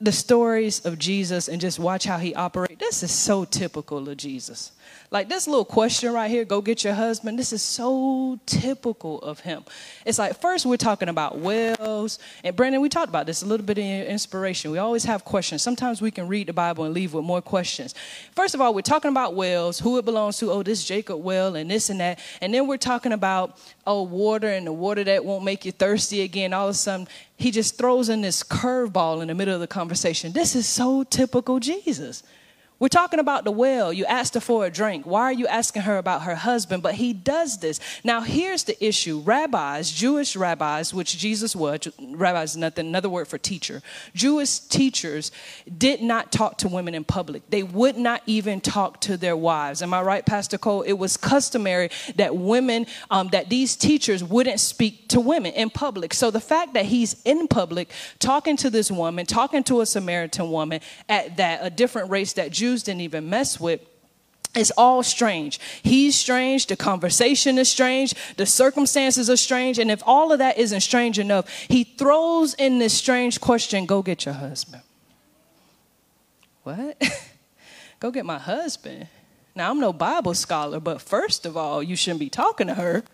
[0.00, 4.16] the stories of Jesus and just watch how he operates, this is so typical of
[4.16, 4.72] Jesus.
[5.10, 7.38] Like this little question right here, go get your husband.
[7.38, 9.64] This is so typical of him.
[10.04, 13.64] It's like first we're talking about wells, and Brandon, we talked about this a little
[13.64, 14.70] bit in inspiration.
[14.70, 15.62] We always have questions.
[15.62, 17.94] Sometimes we can read the Bible and leave with more questions.
[18.34, 20.50] First of all, we're talking about wells, who it belongs to.
[20.50, 22.18] Oh, this Jacob well, and this and that.
[22.40, 26.22] And then we're talking about oh water and the water that won't make you thirsty
[26.22, 26.52] again.
[26.52, 29.66] All of a sudden, he just throws in this curveball in the middle of the
[29.66, 30.32] conversation.
[30.32, 32.22] This is so typical Jesus.
[32.78, 33.90] We're talking about the well.
[33.90, 35.06] You asked her for a drink.
[35.06, 36.82] Why are you asking her about her husband?
[36.82, 37.80] But he does this.
[38.04, 43.28] Now, here's the issue rabbis, Jewish rabbis, which Jesus was, rabbis is nothing, another word
[43.28, 43.80] for teacher.
[44.14, 45.32] Jewish teachers
[45.78, 47.48] did not talk to women in public.
[47.48, 49.80] They would not even talk to their wives.
[49.80, 50.82] Am I right, Pastor Cole?
[50.82, 56.12] It was customary that women, um, that these teachers wouldn't speak to women in public.
[56.12, 60.50] So the fact that he's in public talking to this woman, talking to a Samaritan
[60.50, 63.80] woman at that, a different race that Jews Jews didn't even mess with.
[64.56, 65.60] It's all strange.
[65.84, 66.66] He's strange.
[66.66, 68.12] The conversation is strange.
[68.36, 69.78] The circumstances are strange.
[69.78, 74.02] And if all of that isn't strange enough, he throws in this strange question go
[74.02, 74.82] get your husband.
[76.64, 77.00] What?
[78.00, 79.06] go get my husband.
[79.54, 83.04] Now, I'm no Bible scholar, but first of all, you shouldn't be talking to her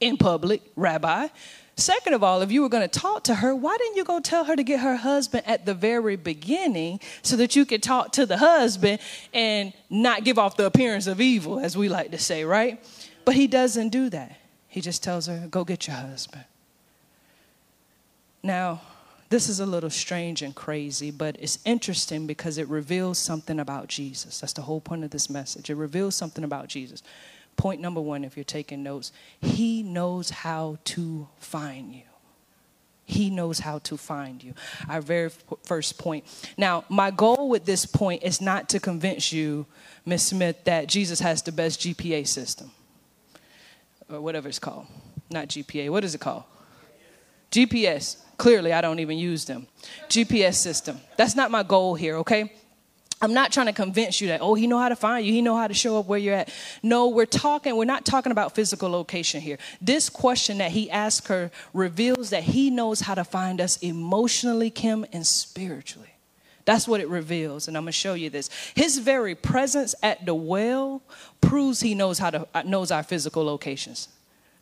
[0.00, 1.28] in public, Rabbi.
[1.78, 4.18] Second of all, if you were going to talk to her, why didn't you go
[4.18, 8.10] tell her to get her husband at the very beginning so that you could talk
[8.14, 8.98] to the husband
[9.32, 12.84] and not give off the appearance of evil, as we like to say, right?
[13.24, 14.40] But he doesn't do that.
[14.66, 16.44] He just tells her, go get your husband.
[18.42, 18.80] Now,
[19.28, 23.86] this is a little strange and crazy, but it's interesting because it reveals something about
[23.86, 24.40] Jesus.
[24.40, 25.70] That's the whole point of this message.
[25.70, 27.04] It reveals something about Jesus.
[27.58, 32.02] Point number one, if you're taking notes, He knows how to find you.
[33.04, 34.54] He knows how to find you.
[34.88, 35.30] Our very
[35.64, 36.24] first point.
[36.56, 39.66] Now, my goal with this point is not to convince you,
[40.06, 42.70] Miss Smith, that Jesus has the best GPA system
[44.08, 44.86] or whatever it's called.
[45.30, 45.90] Not GPA.
[45.90, 46.44] What is it called?
[47.50, 48.22] GPS.
[48.36, 49.66] Clearly, I don't even use them.
[50.08, 51.00] GPS system.
[51.16, 52.52] That's not my goal here, okay?
[53.20, 55.32] I'm not trying to convince you that, oh, he know how to find you.
[55.32, 56.52] He know how to show up where you're at.
[56.82, 59.58] No, we're talking, we're not talking about physical location here.
[59.80, 64.70] This question that he asked her reveals that he knows how to find us emotionally,
[64.70, 66.14] Kim, and spiritually.
[66.64, 68.50] That's what it reveals, and I'm gonna show you this.
[68.74, 71.00] His very presence at the well
[71.40, 74.08] proves he knows how to uh, knows our physical locations.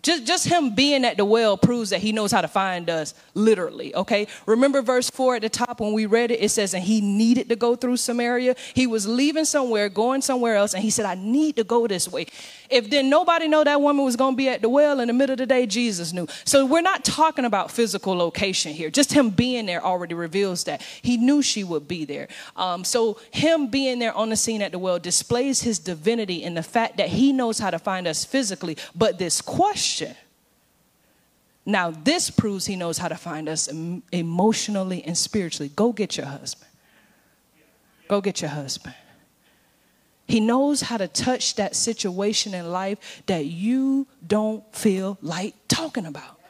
[0.07, 3.12] Just, just him being at the well proves that he knows how to find us
[3.35, 4.29] literally, okay?
[4.47, 6.40] Remember verse 4 at the top when we read it?
[6.40, 8.55] It says, and he needed to go through Samaria.
[8.73, 12.09] He was leaving somewhere, going somewhere else, and he said, I need to go this
[12.09, 12.27] way.
[12.71, 15.12] If then nobody know that woman was going to be at the well in the
[15.12, 16.29] middle of the day, Jesus knew.
[16.45, 18.90] So we're not talking about physical location here.
[18.90, 20.83] Just him being there already reveals that.
[21.03, 22.29] He knew she would be there.
[22.55, 26.55] Um, so him being there on the scene at the well displays his divinity in
[26.55, 28.77] the fact that he knows how to find us physically.
[28.95, 29.96] But this question,
[31.65, 33.69] Now, this proves he knows how to find us
[34.13, 35.71] emotionally and spiritually.
[35.75, 36.71] Go get your husband.
[38.09, 38.95] Go get your husband.
[40.29, 46.07] He knows how to touch that situation in life that you don't feel like talking
[46.07, 46.41] about.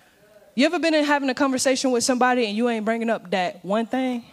[0.54, 3.62] You ever been in having a conversation with somebody and you ain't bringing up that
[3.64, 4.24] one thing?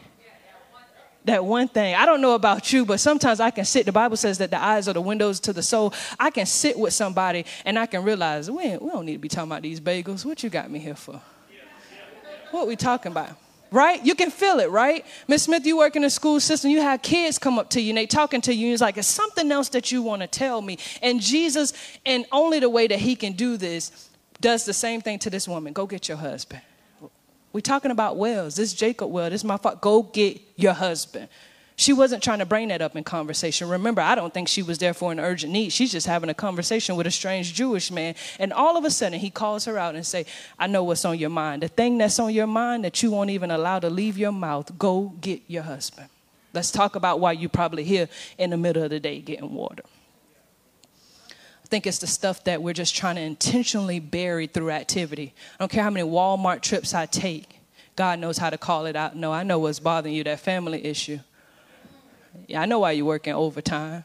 [1.26, 1.96] That one thing.
[1.96, 3.86] I don't know about you, but sometimes I can sit.
[3.86, 5.94] The Bible says that the eyes are the windows to the soul.
[6.20, 9.30] I can sit with somebody and I can realize we, we don't need to be
[9.30, 10.26] talking about these bagels.
[10.26, 11.22] What you got me here for?
[12.52, 13.30] What we talking about?
[13.72, 14.06] Right?
[14.06, 15.04] You can feel it, right?
[15.28, 17.90] Miss Smith, you work in a school system, you have kids come up to you
[17.90, 20.28] and they talking to you, and it's like, it's something else that you want to
[20.28, 20.78] tell me.
[21.02, 21.74] And Jesus,
[22.06, 24.10] and only the way that he can do this,
[24.40, 25.74] does the same thing to this woman.
[25.74, 26.62] Go get your husband.
[27.54, 28.56] We're talking about wells.
[28.56, 29.80] This Jacob well, this is my fault.
[29.80, 31.30] Go get your husband.
[31.76, 33.68] She wasn't trying to bring that up in conversation.
[33.68, 35.72] Remember, I don't think she was there for an urgent need.
[35.72, 38.16] She's just having a conversation with a strange Jewish man.
[38.38, 40.26] And all of a sudden, he calls her out and say,
[40.60, 41.64] I know what's on your mind.
[41.64, 44.78] The thing that's on your mind that you won't even allow to leave your mouth,
[44.78, 46.10] go get your husband.
[46.54, 49.84] Let's talk about why you probably here in the middle of the day getting water.
[51.74, 55.34] Think it's the stuff that we're just trying to intentionally bury through activity.
[55.56, 57.62] I don't care how many Walmart trips I take.
[57.96, 59.16] God knows how to call it out.
[59.16, 61.18] No, I know what's bothering you, that family issue.
[62.46, 64.04] Yeah, I know why you're working overtime.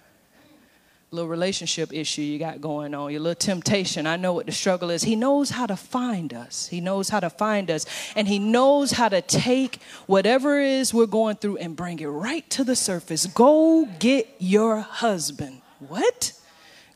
[1.10, 4.06] Little relationship issue you got going on, your little temptation.
[4.06, 5.02] I know what the struggle is.
[5.02, 6.68] He knows how to find us.
[6.68, 7.84] He knows how to find us.
[8.16, 12.06] And He knows how to take whatever it is we're going through and bring it
[12.06, 13.26] right to the surface.
[13.26, 15.60] Go get your husband.
[15.80, 16.32] What?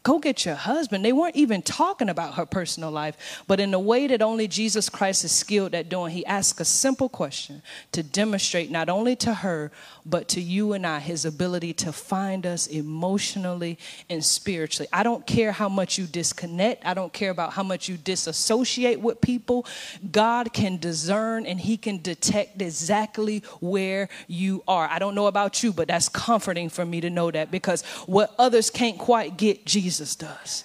[0.02, 1.04] Go get your husband.
[1.04, 4.88] They weren't even talking about her personal life, but in the way that only Jesus
[4.88, 7.62] Christ is skilled at doing, he asked a simple question
[7.92, 9.70] to demonstrate not only to her,
[10.04, 13.78] but to you and I his ability to find us emotionally
[14.10, 14.88] and spiritually.
[14.92, 19.00] I don't care how much you disconnect, I don't care about how much you disassociate
[19.00, 19.66] with people.
[20.10, 24.88] God can discern and he can detect exactly where you are.
[24.88, 28.34] I don't know about you, but that's comforting for me to know that because what
[28.38, 30.64] others can't quite get, Jesus does.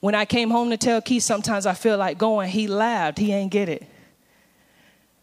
[0.00, 3.32] When I came home to tell Keith, sometimes I feel like going, he laughed, he
[3.32, 3.84] ain't get it.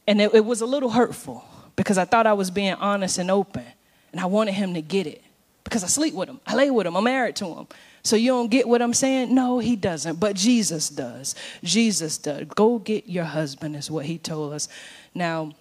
[0.08, 3.30] And it, it was a little hurtful because I thought I was being honest and
[3.30, 3.66] open,
[4.12, 5.24] and I wanted him to get it
[5.64, 7.68] because I sleep with him, I lay with him, I'm married to him.
[8.04, 9.34] So you don't get what I'm saying?
[9.34, 11.34] No, he doesn't, but Jesus does.
[11.64, 12.46] Jesus does.
[12.50, 14.68] Go get your husband, is what he told us.
[15.16, 15.54] Now,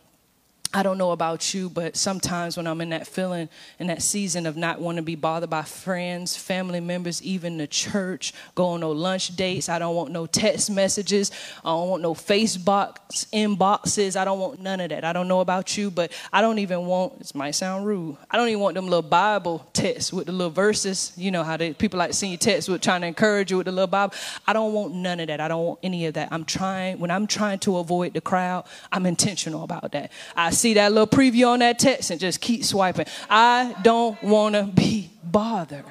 [0.76, 4.44] I don't know about you, but sometimes when I'm in that feeling, in that season
[4.44, 8.90] of not wanting to be bothered by friends, family members, even the church, going no
[8.90, 9.68] lunch dates.
[9.68, 11.30] I don't want no text messages.
[11.64, 12.96] I don't want no Facebook
[13.32, 14.16] inboxes.
[14.16, 15.04] I don't want none of that.
[15.04, 18.36] I don't know about you, but I don't even want, this might sound rude, I
[18.36, 21.12] don't even want them little Bible texts with the little verses.
[21.16, 23.66] You know how they, people like send you texts with trying to encourage you with
[23.66, 24.12] the little Bible.
[24.44, 25.40] I don't want none of that.
[25.40, 26.30] I don't want any of that.
[26.32, 30.10] I'm trying, when I'm trying to avoid the crowd, I'm intentional about that.
[30.34, 33.04] I see that little preview on that text and just keep swiping.
[33.28, 35.84] I don't want to be bothered.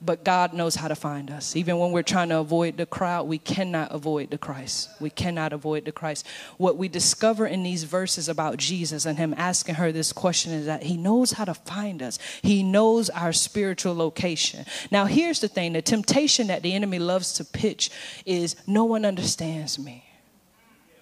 [0.00, 1.56] But God knows how to find us.
[1.56, 4.90] Even when we're trying to avoid the crowd, we cannot avoid the Christ.
[5.00, 6.24] We cannot avoid the Christ.
[6.58, 10.66] What we discover in these verses about Jesus and Him asking her this question is
[10.66, 14.64] that He knows how to find us, He knows our spiritual location.
[14.92, 17.90] Now, here's the thing the temptation that the enemy loves to pitch
[18.24, 20.05] is no one understands me.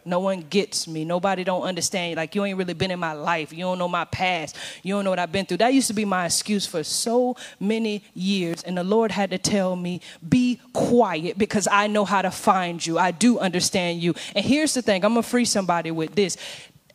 [0.05, 1.05] No one gets me.
[1.05, 2.17] Nobody don't understand.
[2.17, 3.53] Like you ain't really been in my life.
[3.53, 4.57] You don't know my past.
[4.83, 5.59] You don't know what I've been through.
[5.59, 8.63] That used to be my excuse for so many years.
[8.63, 12.85] And the Lord had to tell me, be quiet because I know how to find
[12.85, 12.99] you.
[12.99, 14.15] I do understand you.
[14.35, 16.37] And here's the thing, I'm gonna free somebody with this.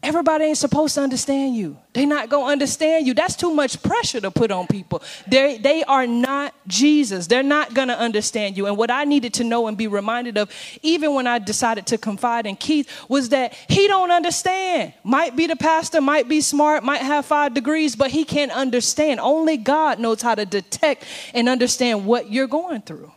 [0.02, 1.78] Everybody ain't supposed to understand you.
[1.92, 3.14] They not gonna understand you.
[3.14, 5.04] That's too much pressure to put on people.
[5.28, 7.28] They they are not Jesus.
[7.28, 8.66] They're not gonna understand you.
[8.68, 11.98] And what I needed to know and be reminded of, even when I decided to
[11.98, 14.94] confide in Keith, was that he don't understand.
[15.04, 19.20] Might be the pastor, might be smart, might have five degrees, but he can't understand.
[19.20, 23.12] Only God knows how to detect and understand what you're going through.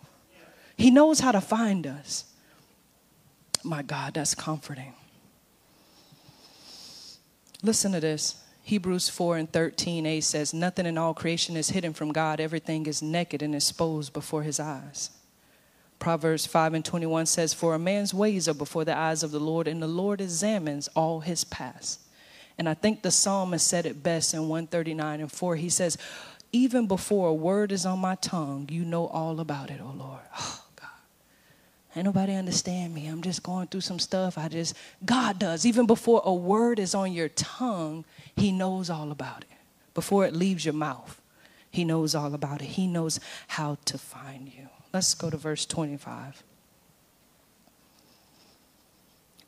[0.77, 2.25] He knows how to find us.
[3.63, 4.95] My God, that's comforting.
[7.63, 8.43] Listen to this.
[8.65, 12.41] Hebrews 4 and 13a says, Nothing in all creation is hidden from God.
[12.41, 15.11] Everything is naked and exposed before his eyes.
[15.99, 19.41] Proverbs 5 and 21 says, For a man's ways are before the eyes of the
[19.41, 22.01] Lord, and the Lord examines all his past.
[22.59, 25.57] And I think the psalmist said it best in 139 and 4.
[25.57, 25.97] He says,
[26.53, 30.21] Even before a word is on my tongue, you know all about it, O Lord.
[30.39, 30.65] Oh,
[31.95, 33.07] Ain't nobody understand me.
[33.07, 34.39] I'm just going through some stuff.
[34.39, 34.75] I just,
[35.05, 35.67] God does.
[35.67, 39.57] Even before a word is on your tongue, He knows all about it.
[39.93, 41.21] Before it leaves your mouth,
[41.71, 42.69] He knows all about it.
[42.69, 44.69] He knows how to find you.
[44.93, 46.43] Let's go to verse 25.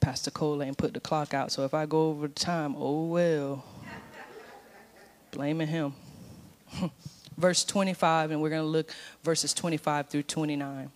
[0.00, 3.64] Pastor Cole ain't put the clock out, so if I go over time, oh well.
[5.30, 5.94] Blaming him.
[7.38, 8.92] Verse 25, and we're going to look
[9.24, 10.90] verses 25 through 29.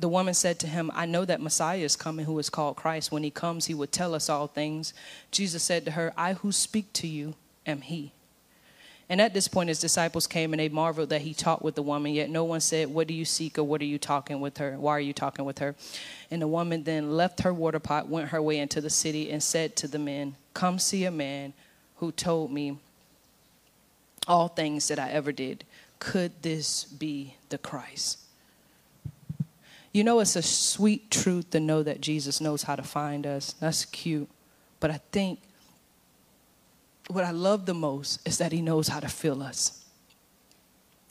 [0.00, 3.12] The woman said to him, I know that Messiah is coming who is called Christ.
[3.12, 4.94] When he comes, he will tell us all things.
[5.30, 7.34] Jesus said to her, I who speak to you
[7.66, 8.12] am he.
[9.10, 11.82] And at this point, his disciples came and they marveled that he talked with the
[11.82, 14.58] woman, yet no one said, What do you seek or what are you talking with
[14.58, 14.78] her?
[14.78, 15.74] Why are you talking with her?
[16.30, 19.42] And the woman then left her water pot, went her way into the city, and
[19.42, 21.54] said to the men, Come see a man
[21.96, 22.78] who told me
[24.28, 25.64] all things that I ever did.
[25.98, 28.19] Could this be the Christ?
[29.92, 33.54] You know, it's a sweet truth to know that Jesus knows how to find us.
[33.54, 34.28] That's cute.
[34.78, 35.40] But I think
[37.08, 39.79] what I love the most is that he knows how to fill us.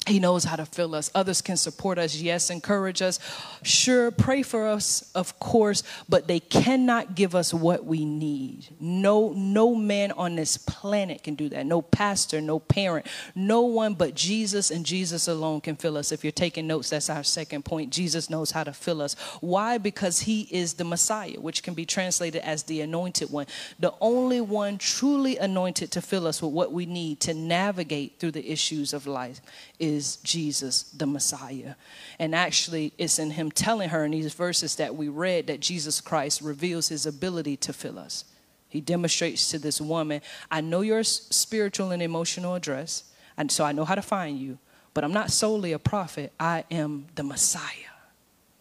[0.07, 1.11] He knows how to fill us.
[1.13, 3.19] Others can support us, yes, encourage us,
[3.61, 8.69] sure, pray for us, of course, but they cannot give us what we need.
[8.79, 11.65] No, no man on this planet can do that.
[11.65, 16.11] No pastor, no parent, no one but Jesus and Jesus alone can fill us.
[16.11, 17.91] If you're taking notes, that's our second point.
[17.91, 19.13] Jesus knows how to fill us.
[19.41, 19.77] Why?
[19.77, 23.45] Because he is the Messiah, which can be translated as the anointed one,
[23.77, 28.31] the only one truly anointed to fill us with what we need to navigate through
[28.31, 29.41] the issues of life
[29.77, 29.88] is
[30.23, 31.75] Jesus the Messiah.
[32.19, 36.01] And actually, it's in him telling her in these verses that we read that Jesus
[36.01, 38.25] Christ reveals his ability to fill us.
[38.67, 40.21] He demonstrates to this woman,
[40.51, 43.03] I know your spiritual and emotional address,
[43.37, 44.59] and so I know how to find you,
[44.93, 47.89] but I'm not solely a prophet, I am the Messiah.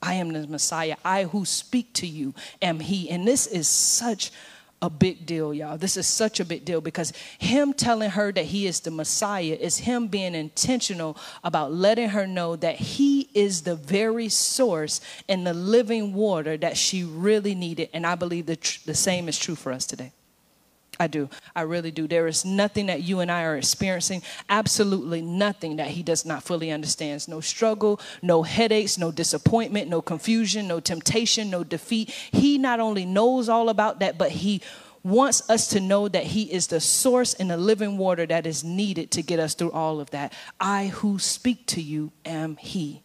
[0.00, 0.96] I am the Messiah.
[1.04, 3.10] I who speak to you am He.
[3.10, 4.30] And this is such
[4.80, 5.76] a big deal, y'all.
[5.76, 9.56] This is such a big deal because him telling her that he is the Messiah
[9.60, 15.46] is him being intentional about letting her know that he is the very source and
[15.46, 17.88] the living water that she really needed.
[17.92, 20.12] And I believe the, tr- the same is true for us today.
[21.00, 21.28] I do.
[21.54, 22.08] I really do.
[22.08, 26.42] There is nothing that you and I are experiencing, absolutely nothing that he does not
[26.42, 27.28] fully understand.
[27.28, 32.11] No struggle, no headaches, no disappointment, no confusion, no temptation, no defeat.
[32.11, 34.61] He not only knows all about that, but he
[35.04, 38.64] wants us to know that he is the source and the living water that is
[38.64, 40.32] needed to get us through all of that.
[40.61, 43.02] I who speak to you am he.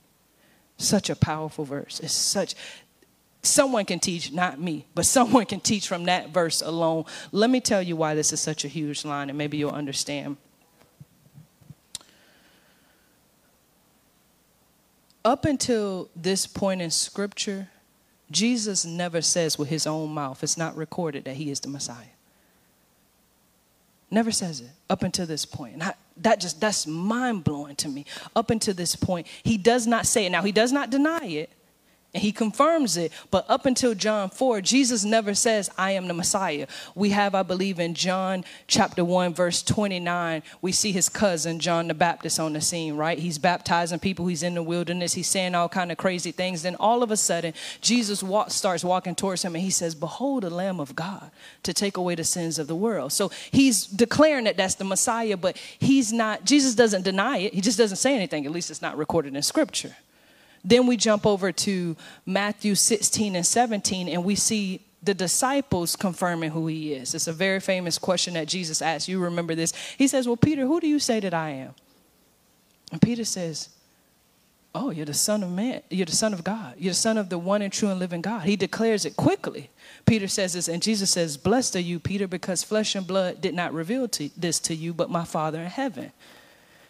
[0.77, 1.99] Such a powerful verse.
[1.99, 2.55] It's such
[3.45, 7.03] Someone can teach, not me, but someone can teach from that verse alone.
[7.33, 10.37] Let me tell you why this is such a huge line, and maybe you'll understand.
[15.25, 17.69] Up until this point in Scripture,
[18.31, 22.05] Jesus never says with his own mouth, it's not recorded that he is the Messiah.
[24.09, 25.81] Never says it up until this point.
[26.17, 28.05] That just that's mind blowing to me.
[28.35, 30.29] Up until this point, he does not say it.
[30.29, 31.49] Now he does not deny it,
[32.13, 33.11] and he confirms it.
[33.31, 36.67] But up until John 4, Jesus never says, I am the Messiah.
[36.93, 41.87] We have, I believe, in John chapter 1, verse 29, we see his cousin, John
[41.87, 43.17] the Baptist, on the scene, right?
[43.17, 44.27] He's baptizing people.
[44.27, 45.13] He's in the wilderness.
[45.13, 46.61] He's saying all kind of crazy things.
[46.61, 50.43] Then all of a sudden, Jesus walk, starts walking towards him and he says, Behold
[50.43, 51.31] the Lamb of God
[51.63, 53.11] to take away the sins of the world.
[53.11, 57.55] So he's declaring that that's the Messiah, but he's not, Jesus doesn't deny it.
[57.55, 58.45] He just doesn't say anything.
[58.45, 59.95] At least it's not recorded in scripture.
[60.63, 61.95] Then we jump over to
[62.25, 67.13] Matthew 16 and 17, and we see the disciples confirming who he is.
[67.13, 69.09] It's a very famous question that Jesus asked.
[69.09, 69.73] You remember this.
[69.97, 71.75] He says, Well, Peter, who do you say that I am?
[72.91, 73.69] And Peter says,
[74.75, 75.81] Oh, you're the Son of Man.
[75.89, 76.75] You're the Son of God.
[76.79, 78.43] You're the Son of the one and true and living God.
[78.43, 79.69] He declares it quickly.
[80.05, 83.53] Peter says this, and Jesus says, Blessed are you, Peter, because flesh and blood did
[83.53, 86.11] not reveal to this to you, but my Father in heaven.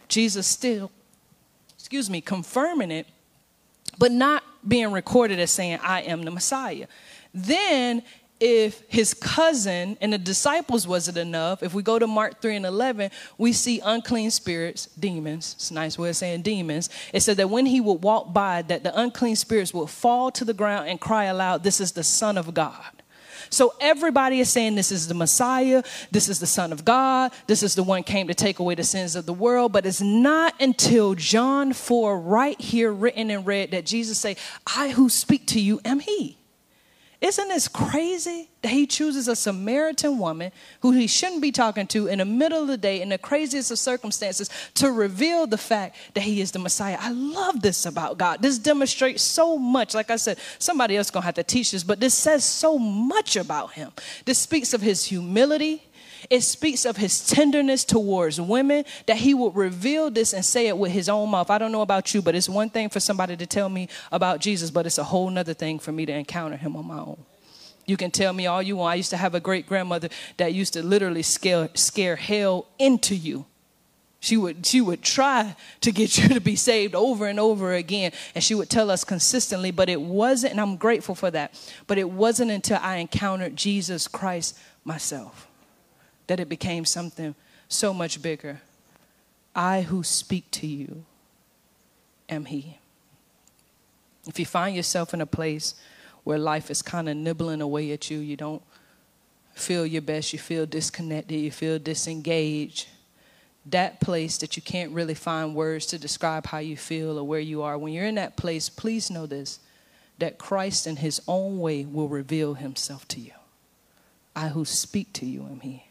[0.08, 0.90] Jesus still,
[1.78, 3.06] excuse me, confirming it
[3.98, 6.86] but not being recorded as saying, I am the Messiah.
[7.32, 8.02] Then,
[8.40, 12.66] if his cousin and the disciples wasn't enough, if we go to Mark 3 and
[12.66, 15.54] 11, we see unclean spirits, demons.
[15.56, 16.90] It's a nice way of saying demons.
[17.12, 20.44] It said that when he would walk by, that the unclean spirits would fall to
[20.44, 22.93] the ground and cry aloud, This is the Son of God.
[23.54, 27.62] So everybody is saying this is the Messiah, this is the Son of God, this
[27.62, 29.72] is the one came to take away the sins of the world.
[29.72, 34.36] But it's not until John 4, right here written and read, that Jesus say,
[34.66, 36.38] I who speak to you am he.
[37.24, 42.06] Isn't this crazy that he chooses a Samaritan woman who he shouldn't be talking to
[42.06, 45.96] in the middle of the day in the craziest of circumstances to reveal the fact
[46.12, 46.98] that he is the Messiah?
[47.00, 48.42] I love this about God.
[48.42, 49.94] This demonstrates so much.
[49.94, 53.36] Like I said, somebody else gonna have to teach this, but this says so much
[53.36, 53.90] about him.
[54.26, 55.82] This speaks of his humility.
[56.30, 60.78] It speaks of his tenderness towards women, that he would reveal this and say it
[60.78, 61.50] with his own mouth.
[61.50, 64.40] I don't know about you, but it's one thing for somebody to tell me about
[64.40, 67.18] Jesus, but it's a whole nother thing for me to encounter him on my own.
[67.86, 68.92] You can tell me all you want.
[68.92, 70.08] I used to have a great grandmother
[70.38, 73.44] that used to literally scare, scare hell into you
[74.24, 78.12] She would, she would try to get you to be saved over and over again.
[78.34, 81.52] And she would tell us consistently, but it wasn't, and I'm grateful for that,
[81.86, 85.46] but it wasn't until I encountered Jesus Christ myself
[86.26, 87.34] that it became something
[87.68, 88.60] so much bigger.
[89.54, 91.04] I who speak to you
[92.28, 92.78] am He.
[94.26, 95.74] If you find yourself in a place
[96.24, 98.62] where life is kind of nibbling away at you, you don't
[99.54, 102.88] feel your best, you feel disconnected, you feel disengaged,
[103.66, 107.40] that place that you can't really find words to describe how you feel or where
[107.40, 109.60] you are, when you're in that place, please know this
[110.18, 113.32] that Christ in his own way will reveal himself to you.
[114.36, 115.83] I who speak to you am he.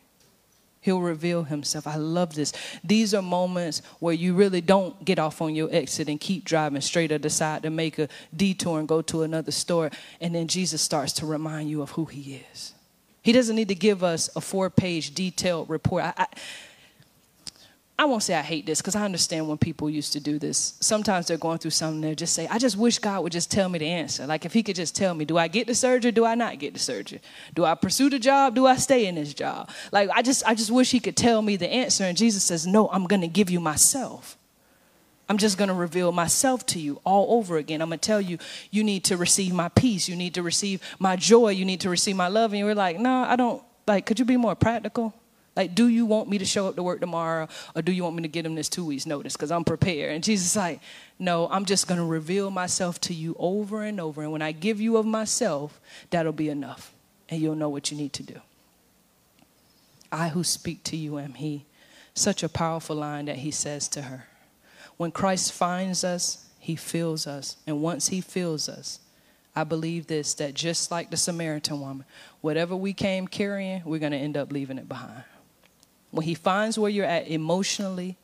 [0.84, 1.88] He'll reveal himself.
[1.88, 2.52] I love this.
[2.84, 6.82] These are moments where you really don't get off on your exit and keep driving
[6.82, 9.92] straight or decide to make a detour and go to another store.
[10.20, 12.74] And then Jesus starts to remind you of who he is.
[13.22, 16.04] He doesn't need to give us a four page detailed report.
[16.04, 16.28] I, I,
[17.98, 20.76] I won't say I hate this because I understand when people used to do this.
[20.80, 23.70] Sometimes they're going through something, they just say, I just wish God would just tell
[23.70, 24.26] me the answer.
[24.26, 26.12] Like if He could just tell me, do I get the surgery?
[26.12, 27.22] Do I not get the surgery?
[27.54, 28.56] Do I pursue the job?
[28.56, 29.70] Do I stay in this job?
[29.92, 32.04] Like I just, I just wish He could tell me the answer.
[32.04, 34.38] And Jesus says, No, I'm to give you myself.
[35.30, 37.82] I'm just going to reveal myself to you all over again.
[37.82, 38.38] I'm going to tell you,
[38.72, 40.10] you need to receive my peace.
[40.10, 41.50] You need to receive my joy.
[41.50, 42.52] You need to receive my love.
[42.52, 43.64] And you're like, no, I don't.
[43.88, 45.14] Like, could you be more practical?
[45.56, 48.16] Like, do you want me to show up to work tomorrow or do you want
[48.16, 50.16] me to give him this two weeks notice because I'm prepared?
[50.16, 50.82] And Jesus is like,
[51.20, 54.24] no, I'm just going to reveal myself to you over and over.
[54.24, 55.80] And when I give you of myself,
[56.10, 56.94] that'll be enough.
[57.30, 58.42] And you'll know what you need to do.
[60.12, 61.66] I who speak to you am he.
[62.16, 64.28] Such a powerful line that he says to her.
[64.98, 67.58] When Christ finds us, he fills us.
[67.68, 69.00] And once he fills us,
[69.56, 72.06] I believe this that just like the Samaritan woman,
[72.42, 75.24] whatever we came carrying, we're going to end up leaving it behind.
[76.14, 78.18] When he finds where you're at emotionally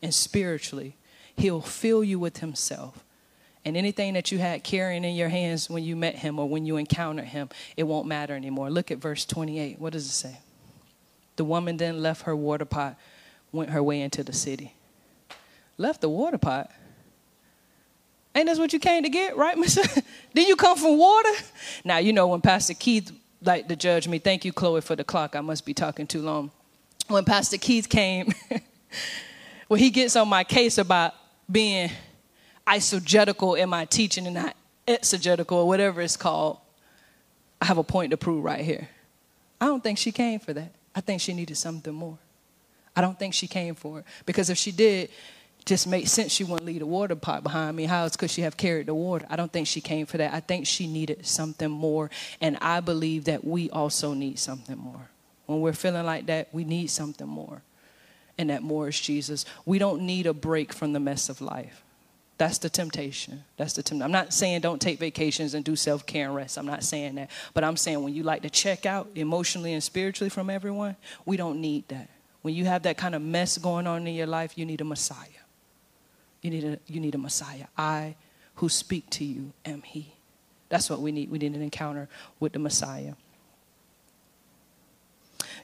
[0.00, 0.96] and spiritually,
[1.36, 3.04] he'll fill you with himself.
[3.66, 6.64] And anything that you had carrying in your hands when you met him or when
[6.64, 8.70] you encountered him, it won't matter anymore.
[8.70, 9.78] Look at verse 28.
[9.78, 10.38] What does it say?
[11.36, 12.98] The woman then left her water pot,
[13.52, 14.72] went her way into the city.
[15.76, 16.70] Left the water pot?
[18.34, 19.82] Ain't that's what you came to get, right, Mister?
[20.34, 21.28] Did you come from water?
[21.84, 25.04] Now, you know, when Pastor Keith like to judge me, thank you, Chloe, for the
[25.04, 25.36] clock.
[25.36, 26.50] I must be talking too long
[27.08, 28.32] when Pastor Keith came,
[29.68, 31.14] when he gets on my case about
[31.50, 31.90] being
[32.66, 34.56] eisegetical in my teaching and not
[34.88, 36.58] exegetical or whatever it's called,
[37.60, 38.88] I have a point to prove right here.
[39.60, 40.72] I don't think she came for that.
[40.94, 42.18] I think she needed something more.
[42.96, 44.04] I don't think she came for it.
[44.26, 45.10] Because if she did,
[45.64, 47.84] just make sense she wouldn't leave the water pot behind me.
[47.84, 49.26] How else could she have carried the water?
[49.30, 50.34] I don't think she came for that.
[50.34, 52.10] I think she needed something more.
[52.40, 55.08] And I believe that we also need something more.
[55.46, 57.62] When we're feeling like that, we need something more.
[58.36, 59.44] And that more is Jesus.
[59.64, 61.84] We don't need a break from the mess of life.
[62.36, 63.44] That's the temptation.
[63.56, 64.02] That's the temptation.
[64.02, 66.58] I'm not saying don't take vacations and do self care and rest.
[66.58, 67.30] I'm not saying that.
[67.52, 71.36] But I'm saying when you like to check out emotionally and spiritually from everyone, we
[71.36, 72.08] don't need that.
[72.42, 74.84] When you have that kind of mess going on in your life, you need a
[74.84, 75.28] Messiah.
[76.42, 77.66] You need a, you need a Messiah.
[77.78, 78.16] I
[78.56, 80.14] who speak to you am He.
[80.68, 81.30] That's what we need.
[81.30, 82.08] We need an encounter
[82.40, 83.14] with the Messiah.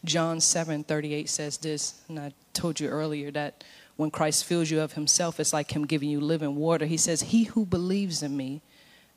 [0.04, 3.64] John 7 38 says this, and I told you earlier that
[3.96, 6.86] when Christ fills you of himself, it's like him giving you living water.
[6.86, 8.62] He says, He who believes in me,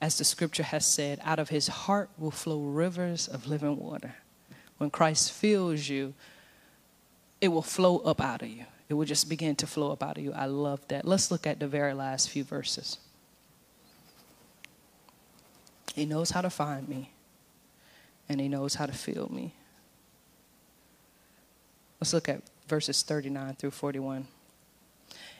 [0.01, 4.15] as the scripture has said, out of his heart will flow rivers of living water.
[4.77, 6.13] When Christ fills you,
[7.39, 8.65] it will flow up out of you.
[8.89, 10.33] It will just begin to flow up out of you.
[10.33, 11.05] I love that.
[11.05, 12.97] Let's look at the very last few verses.
[15.95, 17.11] He knows how to find me,
[18.27, 19.53] and he knows how to fill me.
[22.03, 24.27] Let's look at verses 39 through 41.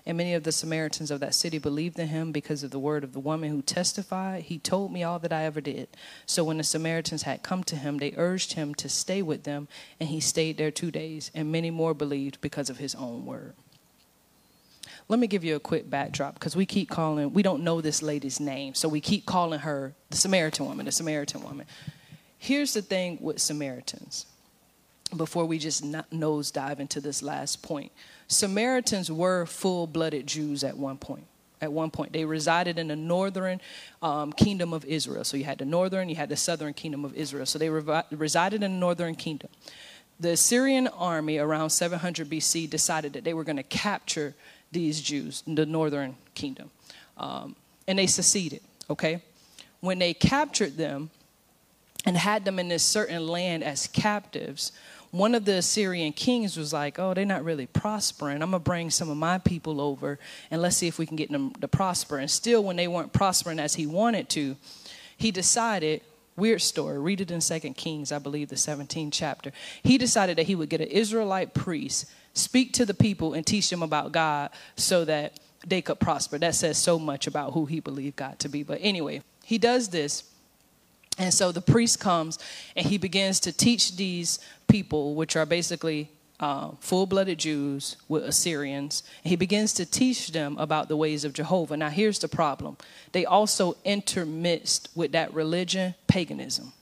[0.05, 3.03] And many of the Samaritans of that city believed in him because of the word
[3.03, 5.89] of the woman who testified, He told me all that I ever did.
[6.25, 9.67] So when the Samaritans had come to him, they urged him to stay with them,
[9.99, 13.55] and he stayed there two days, and many more believed because of his own word.
[15.09, 18.01] Let me give you a quick backdrop because we keep calling, we don't know this
[18.01, 21.65] lady's name, so we keep calling her the Samaritan woman, the Samaritan woman.
[22.37, 24.27] Here's the thing with Samaritans
[25.13, 27.91] before we just nose dive into this last point.
[28.27, 31.25] Samaritans were full blooded Jews at one point.
[31.61, 33.61] At one point, they resided in the northern
[34.01, 35.23] um, kingdom of Israel.
[35.23, 37.45] So you had the northern, you had the southern kingdom of Israel.
[37.45, 39.49] So they revi- resided in the northern kingdom.
[40.19, 44.35] The Assyrian army around 700 BC decided that they were going to capture
[44.73, 46.69] these Jews the northern kingdom.
[47.17, 47.55] Um,
[47.87, 49.21] and they seceded, okay?
[49.79, 51.11] When they captured them
[52.05, 54.73] and had them in this certain land as captives,
[55.13, 58.41] one of the Assyrian kings was like, Oh, they're not really prospering.
[58.41, 60.17] I'm going to bring some of my people over
[60.49, 62.17] and let's see if we can get them to prosper.
[62.17, 64.55] And still, when they weren't prospering as he wanted to,
[65.15, 66.01] he decided,
[66.35, 69.51] weird story, read it in Second Kings, I believe, the 17th chapter.
[69.83, 73.69] He decided that he would get an Israelite priest, speak to the people, and teach
[73.69, 76.39] them about God so that they could prosper.
[76.39, 78.63] That says so much about who he believed God to be.
[78.63, 80.23] But anyway, he does this.
[81.17, 82.39] And so the priest comes
[82.75, 86.09] and he begins to teach these people, which are basically
[86.39, 89.03] uh, full blooded Jews with Assyrians.
[89.23, 91.77] He begins to teach them about the ways of Jehovah.
[91.77, 92.77] Now, here's the problem
[93.11, 96.73] they also intermixed with that religion paganism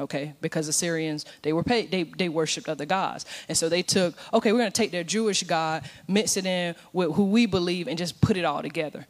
[0.00, 4.14] okay because assyrians they were paid they, they worshiped other gods and so they took
[4.32, 7.86] okay we're going to take their jewish god mix it in with who we believe
[7.86, 9.06] and just put it all together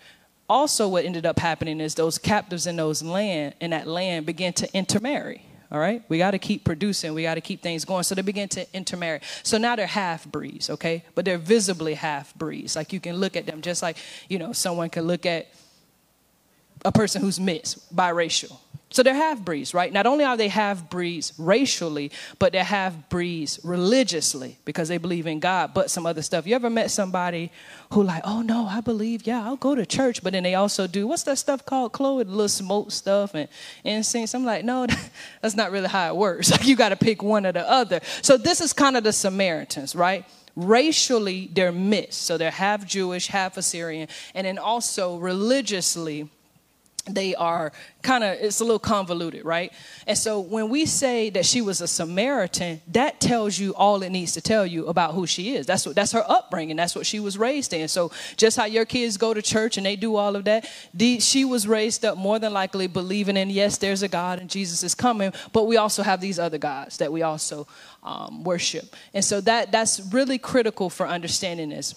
[0.51, 4.53] also what ended up happening is those captives in those land in that land began
[4.53, 6.03] to intermarry all right?
[6.09, 8.03] We got to keep producing we got to keep things going.
[8.03, 9.21] So they begin to intermarry.
[9.45, 11.05] So now they're half breeds okay?
[11.15, 12.75] But they're visibly half breeds.
[12.75, 13.97] Like you can look at them just like
[14.29, 15.49] you know someone can look at
[16.85, 18.57] a person who's mixed biracial
[18.93, 19.93] so they're half breeds, right?
[19.93, 22.11] Not only are they half breeds racially,
[22.41, 26.45] but they're half breeds religiously because they believe in God, but some other stuff.
[26.45, 27.53] You ever met somebody
[27.93, 30.89] who, like, oh no, I believe, yeah, I'll go to church, but then they also
[30.89, 32.25] do, what's that stuff called, Chloe?
[32.25, 33.49] The little smoke stuff and
[33.85, 34.35] incense.
[34.35, 34.89] I'm like, no,
[35.41, 36.51] that's not really how it works.
[36.71, 38.01] You got to pick one or the other.
[38.23, 40.25] So this is kind of the Samaritans, right?
[40.55, 42.23] Racially, they're mixed.
[42.23, 46.29] So they're half Jewish, half Assyrian, and then also religiously,
[47.09, 47.73] they are
[48.03, 49.73] kind of it's a little convoluted right?
[50.07, 54.11] And so when we say that she was a samaritan that tells you all it
[54.11, 55.67] needs to tell you about who she is.
[55.67, 56.77] That's what that's her upbringing.
[56.77, 57.89] That's what she was raised in.
[57.89, 60.69] So just how your kids go to church and they do all of that
[61.21, 64.83] she was raised up more than likely believing in yes there's a god and jesus
[64.83, 67.67] is coming but we also have these other gods that we also
[68.03, 68.97] um, worship.
[69.15, 71.95] And so that that's really critical for understanding this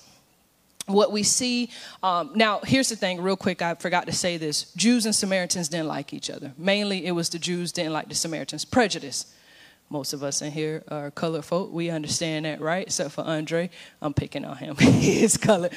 [0.86, 1.70] what we see
[2.02, 4.72] um, now here's the thing real quick i forgot to say this.
[4.76, 6.54] Jews and samaritans didn't like each other.
[6.58, 8.66] Mainly it was the jews didn't like the samaritans.
[8.66, 9.34] Prejudice.
[9.90, 11.72] Most of us in here are colored folk.
[11.72, 12.88] We understand that right?
[12.88, 13.70] Except for andre.
[14.02, 14.76] I'm picking on him.
[14.80, 15.70] He color.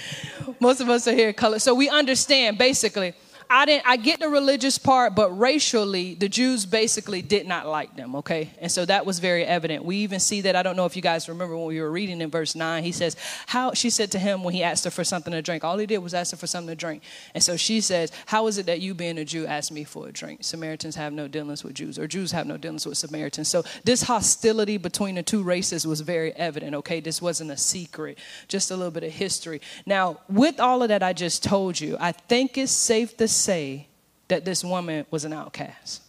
[0.61, 1.61] Most of us are here colored.
[1.61, 3.15] So we understand basically
[3.49, 7.95] I didn't I get the religious part, but racially, the Jews basically did not like
[7.97, 8.51] them, okay?
[8.61, 9.85] And so that was very evident.
[9.85, 10.57] We even see that.
[10.57, 12.93] I don't know if you guys remember when we were reading in verse 9, he
[12.93, 13.17] says,
[13.47, 15.87] How she said to him when he asked her for something to drink, all he
[15.87, 17.03] did was ask her for something to drink.
[17.35, 20.09] And so she says, How is it that you being a Jew asked me for
[20.09, 20.43] a drink?
[20.43, 23.49] Samaritans have no dealings with Jews, or Jews have no dealings with Samaritans.
[23.49, 27.01] So this hostility between the two races was very evident, okay?
[27.01, 28.19] This wasn't a secret,
[28.49, 29.61] just a little bit of history.
[29.85, 33.89] Now, with all of that I just told you, I think it's safe to say
[34.29, 36.03] that this woman was an outcast.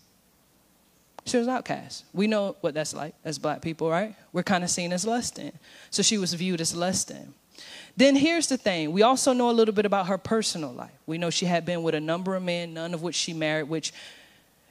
[1.26, 2.06] She was outcast.
[2.14, 4.16] We know what that's like as black people, right?
[4.32, 5.52] We're kind of seen as less than.
[5.90, 7.34] So she was viewed as less than.
[7.98, 10.92] Then here's the thing we also know a little bit about her personal life.
[11.06, 13.64] We know she had been with a number of men, none of which she married,
[13.64, 13.92] which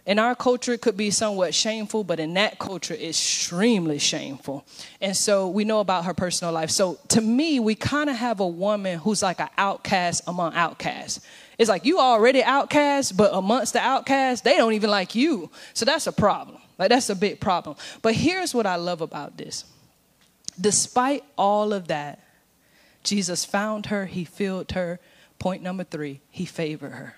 [0.06, 4.64] in our culture it could be somewhat shameful, but in that culture, extremely shameful.
[5.00, 6.70] And so we know about her personal life.
[6.70, 11.20] So to me, we kind of have a woman who's like an outcast among outcasts.
[11.58, 15.50] It's like you already outcast, but amongst the outcasts, they don't even like you.
[15.74, 16.58] So that's a problem.
[16.78, 17.76] Like that's a big problem.
[18.02, 19.64] But here's what I love about this.
[20.60, 22.20] Despite all of that,
[23.02, 25.00] Jesus found her, he filled her.
[25.38, 27.16] Point number three, he favored her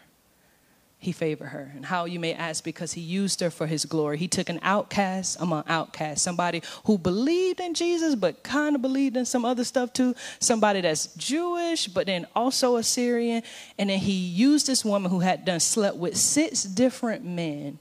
[1.01, 1.70] he favored her.
[1.76, 4.18] And how you may ask, because he used her for his glory.
[4.18, 9.16] He took an outcast among outcasts, somebody who believed in Jesus, but kind of believed
[9.16, 13.42] in some other stuff too, somebody that's Jewish, but then also Assyrian.
[13.78, 17.78] And then he used this woman who had done slept with six different men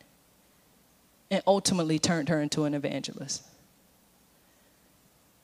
[1.32, 3.44] and ultimately turned her into an evangelist.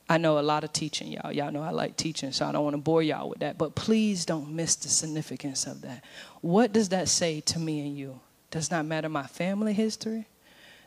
[0.09, 1.31] I know a lot of teaching, y'all.
[1.31, 3.57] Y'all know I like teaching, so I don't want to bore y'all with that.
[3.57, 6.03] But please don't miss the significance of that.
[6.41, 8.19] What does that say to me and you?
[8.51, 10.25] Does not matter my family history.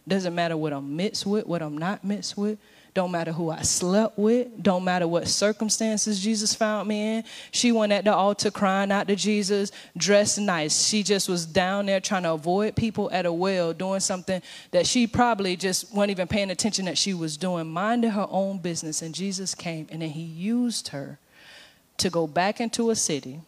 [0.07, 2.59] Doesn't matter what I'm mixed with, what I'm not mixed with.
[2.97, 4.49] Don't matter who I slept with.
[4.62, 7.24] Don't matter what circumstances Jesus found me in.
[7.51, 10.86] She went at the altar crying out to Jesus, dressed nice.
[10.86, 14.40] She just was down there trying to avoid people at a well, doing something
[14.70, 18.61] that she probably just wasn't even paying attention that she was doing, minding her own
[18.61, 19.03] business.
[19.03, 21.18] And Jesus came and then he used her
[21.99, 23.40] to go back into a city.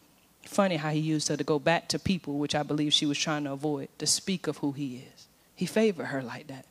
[0.45, 3.17] Funny how he used her to go back to people, which I believe she was
[3.17, 5.27] trying to avoid, to speak of who he is.
[5.55, 6.67] He favored her like that.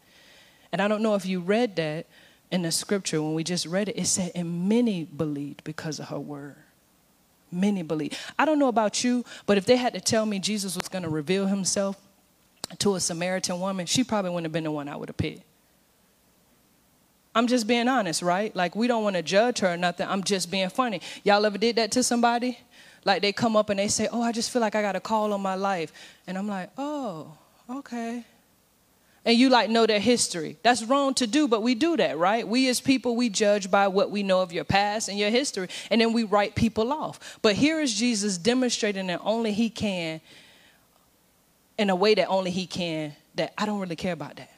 [0.72, 2.06] And I don't know if you read that,
[2.52, 6.08] in the scripture, when we just read it, it said, and many believed because of
[6.10, 6.56] her word.
[7.52, 8.18] Many believed.
[8.38, 11.04] I don't know about you, but if they had to tell me Jesus was going
[11.04, 11.98] to reveal himself
[12.80, 15.44] to a Samaritan woman, she probably wouldn't have been the one I would have picked.
[17.34, 18.54] I'm just being honest, right?
[18.56, 20.08] Like we don't want to judge her or nothing.
[20.08, 21.02] I'm just being funny.
[21.24, 22.58] Y'all ever did that to somebody?
[23.06, 25.00] Like they come up and they say, "Oh, I just feel like I got a
[25.00, 25.94] call on my life,"
[26.26, 27.38] and I'm like, "Oh,
[27.70, 28.26] okay."
[29.28, 30.56] And you like know their history.
[30.64, 32.48] That's wrong to do, but we do that, right?
[32.48, 35.68] We as people, we judge by what we know of your past and your history,
[35.92, 37.38] and then we write people off.
[37.42, 40.22] But here is Jesus demonstrating that only He can,
[41.78, 44.54] in a way that only He can, that I don't really care about that.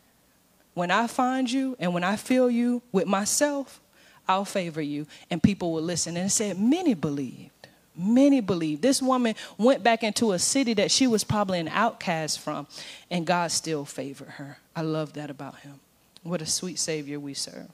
[0.75, 3.81] When I find you and when I fill you with myself,
[4.27, 6.15] I'll favor you, and people will listen.
[6.15, 7.58] And it said, many believed.
[8.01, 8.79] Many believe.
[8.79, 12.65] This woman went back into a city that she was probably an outcast from,
[13.11, 14.57] and God still favored her.
[14.73, 15.81] I love that about him.
[16.23, 17.67] What a sweet Savior we serve.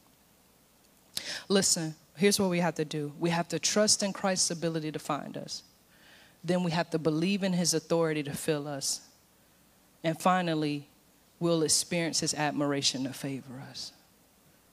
[1.48, 5.00] Listen, here's what we have to do we have to trust in Christ's ability to
[5.00, 5.62] find us.
[6.44, 9.02] Then we have to believe in his authority to fill us.
[10.04, 10.88] And finally,
[11.40, 13.92] we'll experience his admiration to favor us.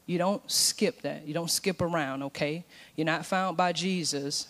[0.06, 1.26] You don't skip that.
[1.26, 2.64] You don't skip around, okay?
[2.96, 4.48] You're not found by Jesus,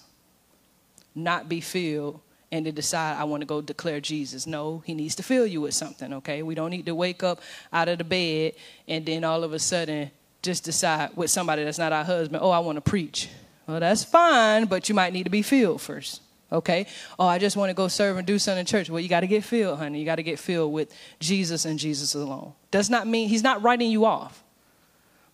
[1.14, 4.46] not be filled, and to decide, I want to go declare Jesus.
[4.46, 6.42] No, he needs to fill you with something, okay?
[6.42, 7.40] We don't need to wake up
[7.72, 8.52] out of the bed
[8.86, 10.10] and then all of a sudden
[10.42, 13.30] just decide with somebody that's not our husband, oh, I want to preach.
[13.66, 16.20] Well, that's fine, but you might need to be filled first
[16.52, 16.86] okay?
[17.18, 18.90] Oh, I just want to go serve and do something in church.
[18.90, 19.98] Well, you got to get filled, honey.
[19.98, 22.52] You got to get filled with Jesus and Jesus alone.
[22.70, 24.44] Does not mean he's not writing you off.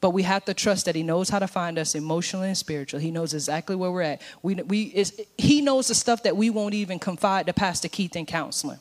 [0.01, 3.05] But we have to trust that he knows how to find us emotionally and spiritually.
[3.05, 4.23] He knows exactly where we're at.
[4.43, 5.05] We, we,
[5.37, 8.79] he knows the stuff that we won't even confide to Pastor Keith in counseling.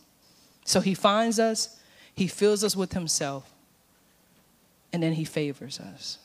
[0.63, 1.79] So he finds us,
[2.13, 3.49] he fills us with himself,
[4.93, 6.19] and then he favors us.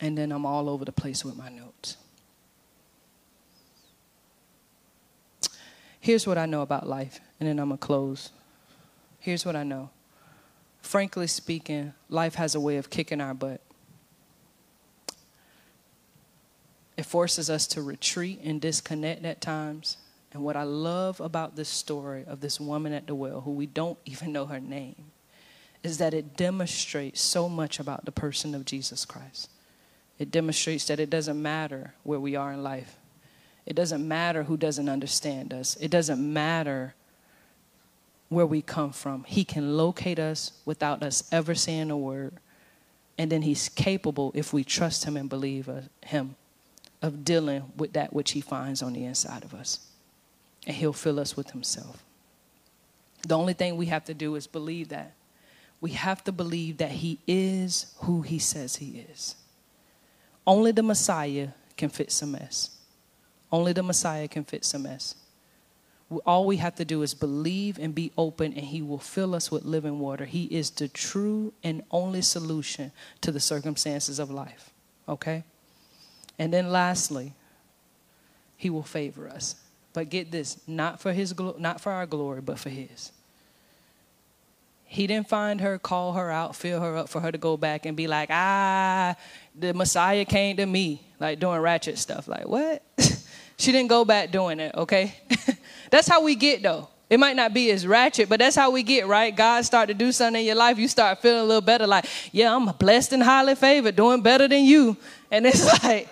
[0.00, 1.96] And then I'm all over the place with my notes.
[6.00, 8.30] Here's what I know about life, and then I'm going to close.
[9.20, 9.90] Here's what I know.
[10.88, 13.60] Frankly speaking, life has a way of kicking our butt.
[16.96, 19.98] It forces us to retreat and disconnect at times.
[20.32, 23.66] And what I love about this story of this woman at the well, who we
[23.66, 25.10] don't even know her name,
[25.82, 29.50] is that it demonstrates so much about the person of Jesus Christ.
[30.18, 32.96] It demonstrates that it doesn't matter where we are in life,
[33.66, 35.76] it doesn't matter who doesn't understand us.
[35.76, 36.94] It doesn't matter
[38.28, 39.24] where we come from.
[39.24, 42.34] He can locate us without us ever saying a word.
[43.16, 46.36] And then He's capable, if we trust Him and believe uh, Him,
[47.02, 49.80] of dealing with that which He finds on the inside of us.
[50.66, 52.04] And He'll fill us with Himself.
[53.26, 55.14] The only thing we have to do is believe that.
[55.80, 59.36] We have to believe that He is who He says He is.
[60.46, 62.76] Only the Messiah can fix a mess.
[63.50, 65.14] Only the Messiah can fix a mess.
[66.24, 69.50] All we have to do is believe and be open, and He will fill us
[69.50, 70.24] with living water.
[70.24, 74.70] He is the true and only solution to the circumstances of life.
[75.08, 75.44] Okay?
[76.38, 77.34] And then lastly,
[78.56, 79.56] He will favor us.
[79.92, 83.10] But get this, not for his not for our glory, but for his.
[84.84, 87.84] He didn't find her, call her out, fill her up for her to go back
[87.84, 89.16] and be like, ah,
[89.58, 92.28] the Messiah came to me, like doing ratchet stuff.
[92.28, 92.82] Like, what?
[93.60, 95.14] She didn't go back doing it, okay?
[95.90, 96.88] that's how we get though.
[97.10, 99.34] It might not be as ratchet, but that's how we get, right?
[99.34, 102.04] God start to do something in your life, you start feeling a little better, like,
[102.32, 104.94] yeah, I'm blessed and highly favored, doing better than you.
[105.30, 106.08] And it's like,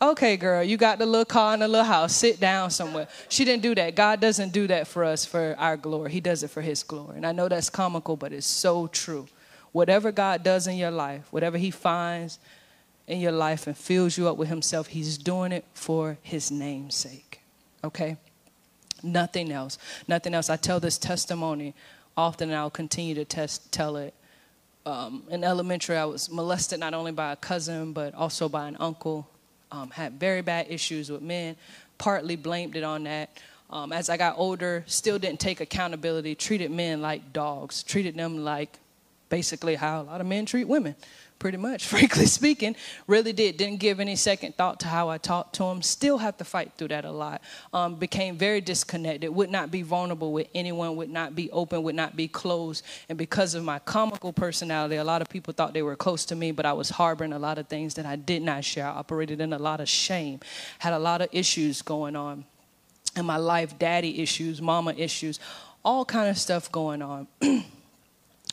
[0.00, 3.06] okay, girl, you got the little car and the little house, sit down somewhere.
[3.28, 3.94] She didn't do that.
[3.94, 6.10] God doesn't do that for us for our glory.
[6.10, 7.18] He does it for his glory.
[7.18, 9.28] And I know that's comical, but it's so true.
[9.72, 12.38] Whatever God does in your life, whatever he finds,
[13.10, 16.94] in your life and fills you up with Himself, He's doing it for His name's
[16.94, 17.40] sake.
[17.82, 18.16] Okay?
[19.02, 19.78] Nothing else.
[20.08, 20.50] Nothing else.
[20.50, 21.74] I tell this testimony
[22.16, 24.14] often, and I'll continue to test, tell it.
[24.86, 28.76] Um, in elementary, I was molested not only by a cousin, but also by an
[28.80, 29.28] uncle.
[29.72, 31.56] Um, had very bad issues with men,
[31.98, 33.30] partly blamed it on that.
[33.70, 38.42] Um, as I got older, still didn't take accountability, treated men like dogs, treated them
[38.42, 38.78] like
[39.28, 40.96] basically how a lot of men treat women
[41.40, 42.76] pretty much, frankly speaking.
[43.08, 43.56] Really did.
[43.56, 45.82] Didn't give any second thought to how I talked to him.
[45.82, 47.42] Still have to fight through that a lot.
[47.72, 49.30] Um, became very disconnected.
[49.30, 50.94] Would not be vulnerable with anyone.
[50.94, 51.82] Would not be open.
[51.82, 52.84] Would not be closed.
[53.08, 56.36] And because of my comical personality, a lot of people thought they were close to
[56.36, 58.86] me, but I was harboring a lot of things that I did not share.
[58.86, 60.38] I operated in a lot of shame.
[60.78, 62.44] Had a lot of issues going on
[63.16, 63.78] in my life.
[63.78, 65.40] Daddy issues, mama issues,
[65.84, 67.26] all kind of stuff going on.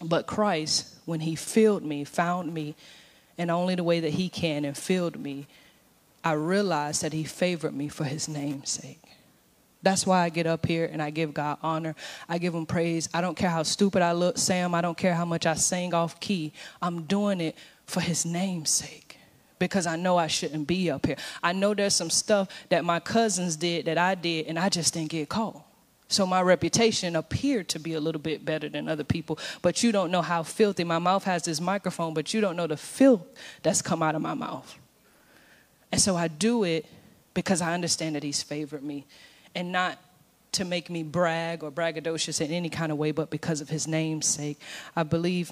[0.04, 2.76] but Christ when he filled me, found me,
[3.38, 5.48] and only the way that he can and filled me,
[6.22, 9.02] I realized that he favored me for his name's sake.
[9.82, 11.96] That's why I get up here and I give God honor.
[12.28, 13.08] I give him praise.
[13.14, 14.76] I don't care how stupid I look, Sam.
[14.76, 16.52] I don't care how much I sing off key.
[16.82, 17.56] I'm doing it
[17.86, 19.18] for his name's sake
[19.60, 21.16] because I know I shouldn't be up here.
[21.42, 24.94] I know there's some stuff that my cousins did that I did and I just
[24.94, 25.67] didn't get caught.
[26.10, 29.92] So my reputation appeared to be a little bit better than other people, but you
[29.92, 30.84] don't know how filthy.
[30.84, 33.26] My mouth has this microphone, but you don't know the filth
[33.62, 34.74] that's come out of my mouth.
[35.92, 36.86] And so I do it
[37.34, 39.06] because I understand that he's favored me
[39.54, 40.00] and not
[40.54, 43.88] to make me brag or braggadocious in any kind of way, but because of his
[43.88, 44.60] name's sake.
[44.96, 45.52] I believe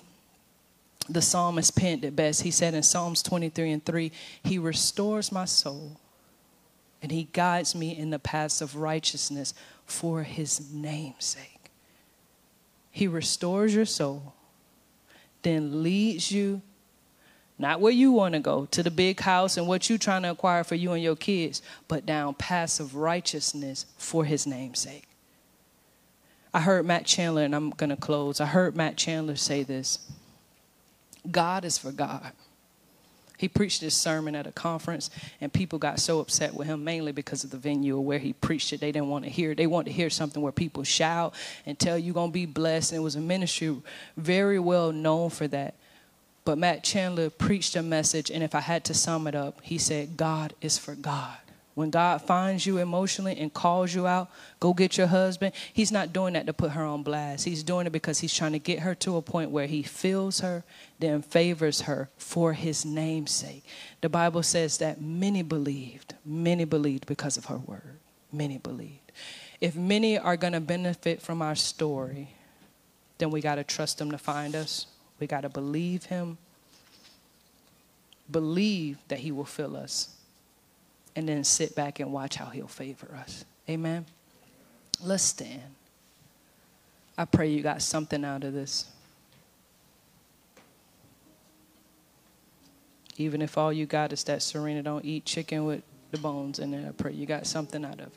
[1.09, 2.41] the psalmist penned it best.
[2.41, 4.11] He said in Psalms 23 and 3,
[4.43, 5.99] He restores my soul
[7.05, 9.53] and he guides me in the paths of righteousness
[9.85, 11.69] for his name's sake.
[12.89, 14.33] He restores your soul,
[15.43, 16.63] then leads you
[17.59, 20.31] not where you want to go, to the big house and what you're trying to
[20.31, 25.07] acquire for you and your kids, but down paths of righteousness for his name's sake.
[26.55, 28.41] I heard Matt Chandler, and I'm going to close.
[28.41, 29.99] I heard Matt Chandler say this
[31.29, 32.31] God is for God.
[33.37, 35.09] He preached this sermon at a conference,
[35.41, 38.73] and people got so upset with him, mainly because of the venue where he preached
[38.73, 38.79] it.
[38.79, 39.57] They didn't want to hear it.
[39.57, 41.33] They wanted to hear something where people shout
[41.65, 42.91] and tell you going to be blessed.
[42.91, 43.75] And it was a ministry
[44.17, 45.75] very well known for that.
[46.45, 49.77] But Matt Chandler preached a message, and if I had to sum it up, he
[49.79, 51.37] said, God is for God.
[51.75, 55.53] When God finds you emotionally and calls you out, go get your husband.
[55.73, 57.43] He's not doing that to put her on blast.
[57.43, 60.39] He's doing it because he's trying to get her to a point where he feels
[60.39, 60.63] her,
[60.99, 63.65] then favors her for his name's sake.
[63.99, 67.99] The Bible says that many believed, many believed because of her word.
[68.31, 69.11] Many believed.
[69.59, 72.29] If many are going to benefit from our story,
[73.17, 74.87] then we got to trust him to find us.
[75.19, 76.37] We got to believe him.
[78.31, 80.15] Believe that he will fill us
[81.15, 83.45] and then sit back and watch how he'll favor us.
[83.69, 84.05] Amen.
[85.01, 85.61] Let's stand.
[87.17, 88.85] I pray you got something out of this.
[93.17, 96.73] Even if all you got is that Sarina don't eat chicken with the bones in
[96.73, 98.11] it, I pray you got something out of it.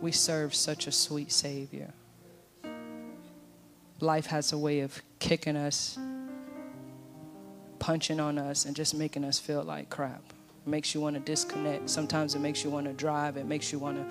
[0.00, 1.92] We serve such a sweet Savior.
[4.00, 5.98] Life has a way of kicking us
[7.80, 10.22] punching on us and just making us feel like crap.
[10.64, 11.90] It makes you want to disconnect.
[11.90, 13.36] Sometimes it makes you want to drive.
[13.36, 14.04] It makes you want to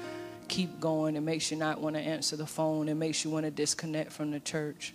[0.49, 1.15] keep going.
[1.15, 2.89] It makes you not want to answer the phone.
[2.89, 4.93] It makes you want to disconnect from the church.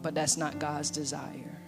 [0.00, 1.58] But that's not God's desire.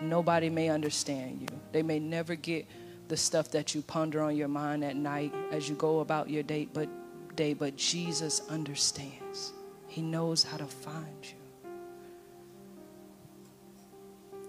[0.00, 1.48] Nobody may understand you.
[1.70, 2.66] They may never get
[3.06, 6.42] the stuff that you ponder on your mind at night as you go about your
[6.42, 6.88] day, but
[7.36, 9.52] day, but Jesus understands.
[9.86, 11.41] He knows how to find you.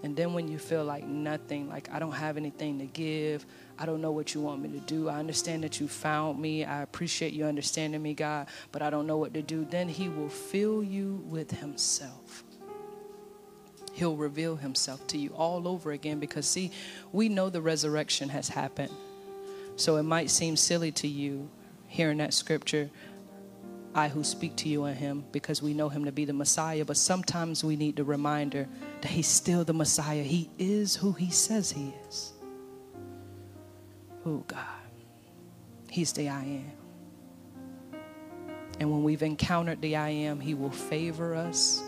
[0.04, 3.46] And then when you feel like nothing, like I don't have anything to give,
[3.78, 5.08] I don't know what you want me to do.
[5.08, 6.62] I understand that you found me.
[6.62, 9.64] I appreciate you understanding me, God, but I don't know what to do.
[9.64, 12.44] Then He will fill you with Himself.
[13.94, 16.70] He'll reveal Himself to you all over again because, see,
[17.10, 18.92] we know the resurrection has happened.
[19.76, 21.48] So it might seem silly to you
[21.86, 22.90] hearing that scripture,
[23.94, 26.84] I who speak to you in him because we know him to be the Messiah.
[26.84, 28.68] But sometimes we need the reminder
[29.04, 30.22] that he's still the Messiah.
[30.22, 32.32] He is who he says he is.
[34.24, 34.64] Oh, God.
[35.90, 36.72] He's the I am.
[38.80, 41.82] And when we've encountered the I am, he will favor us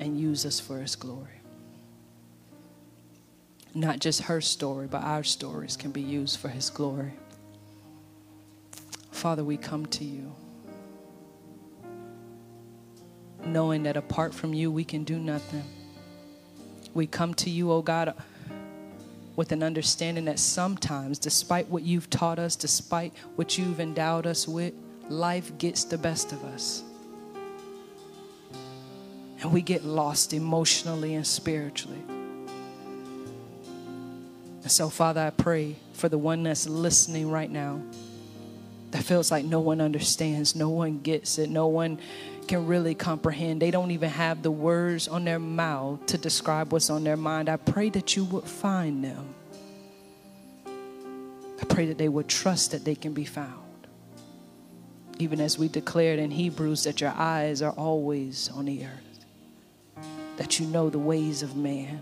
[0.00, 1.40] and use us for his glory.
[3.72, 7.12] Not just her story, but our stories can be used for his glory.
[9.12, 10.32] Father, we come to you
[13.44, 15.62] knowing that apart from you, we can do nothing.
[16.94, 18.14] We come to you, oh God,
[19.34, 24.46] with an understanding that sometimes, despite what you've taught us, despite what you've endowed us
[24.46, 24.74] with,
[25.08, 26.82] life gets the best of us.
[29.40, 32.02] And we get lost emotionally and spiritually.
[34.62, 37.82] And so, Father, I pray for the one that's listening right now
[38.92, 41.98] that feels like no one understands, no one gets it, no one
[42.48, 43.62] can really comprehend.
[43.62, 47.48] They don't even have the words on their mouth to describe what's on their mind.
[47.48, 49.34] I pray that you would find them.
[50.66, 53.58] I pray that they would trust that they can be found.
[55.18, 59.24] Even as we declared in Hebrews that your eyes are always on the earth,
[60.36, 62.00] that you know the ways of man.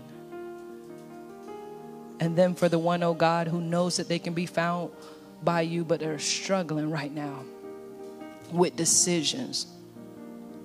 [2.19, 4.91] And then for the one, oh God, who knows that they can be found
[5.43, 7.43] by you, but they're struggling right now
[8.51, 9.67] with decisions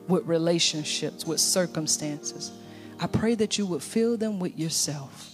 [0.09, 2.53] with relationships, with circumstances.
[2.99, 5.33] I pray that you would fill them with yourself.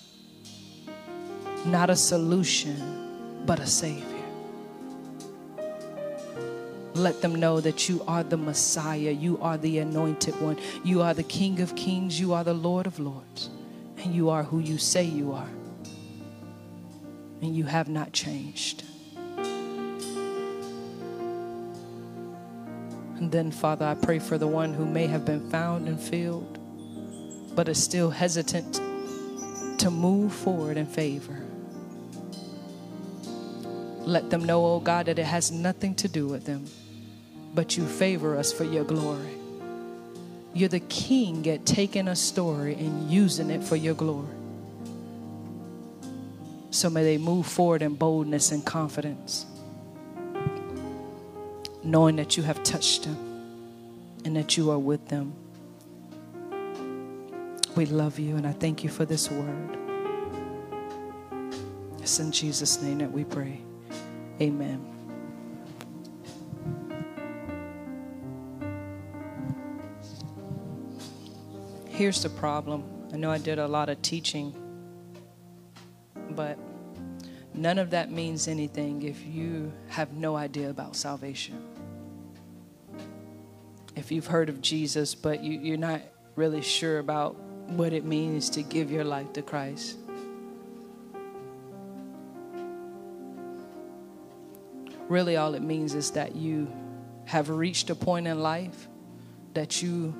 [1.66, 4.06] not a solution, but a Savior.
[6.94, 11.14] Let them know that you are the Messiah, you are the anointed one, you are
[11.14, 13.48] the King of kings, you are the Lord of lords,
[13.98, 15.48] and you are who you say you are.
[17.40, 18.84] And you have not changed.
[23.30, 26.58] Then, Father, I pray for the one who may have been found and filled,
[27.54, 28.80] but is still hesitant
[29.78, 31.44] to move forward in favor.
[34.04, 36.66] Let them know, oh God, that it has nothing to do with them
[37.54, 39.36] but you favor us for your glory.
[40.54, 44.34] You're the king at taking a story and using it for your glory.
[46.70, 49.46] So may they move forward in boldness and confidence,
[51.82, 53.16] knowing that you have touched them
[54.24, 55.34] and that you are with them.
[57.74, 59.78] We love you and I thank you for this word.
[61.98, 63.60] It's in Jesus' name that we pray.
[64.40, 64.92] Amen.
[72.02, 72.82] here's the problem.
[73.12, 74.52] I know I did a lot of teaching,
[76.30, 76.58] but
[77.54, 81.62] none of that means anything if you have no idea about salvation.
[83.94, 86.00] If you've heard of Jesus, but you, are not
[86.34, 87.38] really sure about
[87.68, 89.98] what it means to give your life to Christ.
[95.08, 96.72] Really, all it means is that you
[97.26, 98.88] have reached a point in life
[99.54, 100.14] that you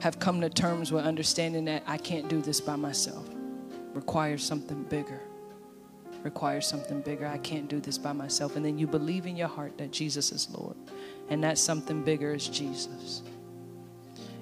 [0.00, 3.26] have come to terms with understanding that I can't do this by myself.
[3.96, 5.22] Requires something bigger.
[6.22, 7.26] Requires something bigger.
[7.26, 8.54] I can't do this by myself.
[8.54, 10.76] And then you believe in your heart that Jesus is Lord.
[11.30, 13.22] And that something bigger is Jesus.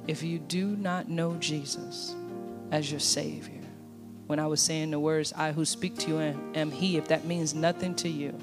[0.09, 2.17] If you do not know Jesus
[2.73, 3.63] as your Savior,
[4.27, 7.07] when I was saying the words, I who speak to you am, am He, if
[7.07, 8.37] that means nothing to you,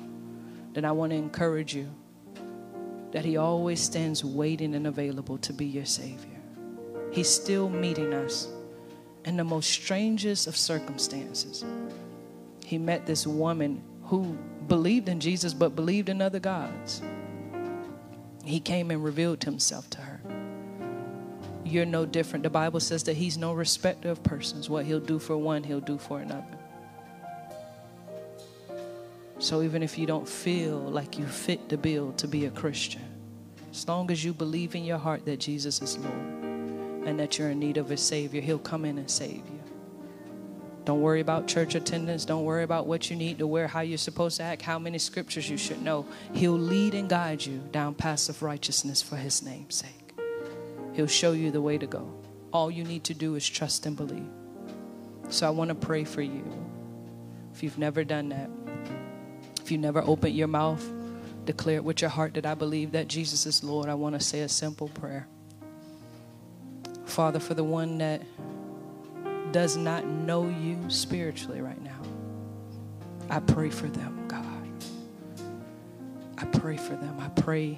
[0.71, 1.89] then I want to encourage you
[3.11, 6.39] that He always stands waiting and available to be your Savior.
[7.11, 8.47] He's still meeting us
[9.25, 11.63] in the most strangest of circumstances.
[12.65, 17.01] He met this woman who believed in Jesus but believed in other gods.
[18.43, 20.21] He came and revealed himself to her.
[21.63, 22.43] You're no different.
[22.43, 24.69] The Bible says that He's no respecter of persons.
[24.69, 26.57] What He'll do for one, He'll do for another.
[29.39, 33.01] So even if you don't feel like you fit the bill to be a Christian,
[33.71, 36.40] as long as you believe in your heart that Jesus is Lord,
[37.05, 39.61] and that you're in need of a Savior, He'll come in and save you.
[40.83, 42.25] Don't worry about church attendance.
[42.25, 44.97] Don't worry about what you need to wear, how you're supposed to act, how many
[44.97, 46.05] scriptures you should know.
[46.33, 50.13] He'll lead and guide you down paths of righteousness for His name's sake.
[50.93, 52.11] He'll show you the way to go.
[52.51, 54.27] All you need to do is trust and believe.
[55.29, 56.43] So I want to pray for you.
[57.53, 58.49] If you've never done that,
[59.61, 60.85] if you never opened your mouth,
[61.45, 64.19] declare it with your heart that I believe that Jesus is Lord, I want to
[64.19, 65.27] say a simple prayer.
[67.11, 68.21] Father, for the one that
[69.51, 71.99] does not know you spiritually right now,
[73.29, 74.45] I pray for them, God.
[76.37, 77.19] I pray for them.
[77.19, 77.77] I pray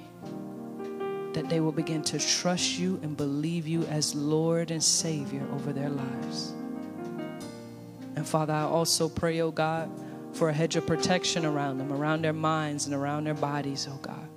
[1.34, 5.73] that they will begin to trust you and believe you as Lord and Savior over
[5.73, 6.53] their lives.
[8.15, 9.89] And Father, I also pray, oh God,
[10.34, 13.97] for a hedge of protection around them, around their minds and around their bodies, oh
[13.97, 14.29] God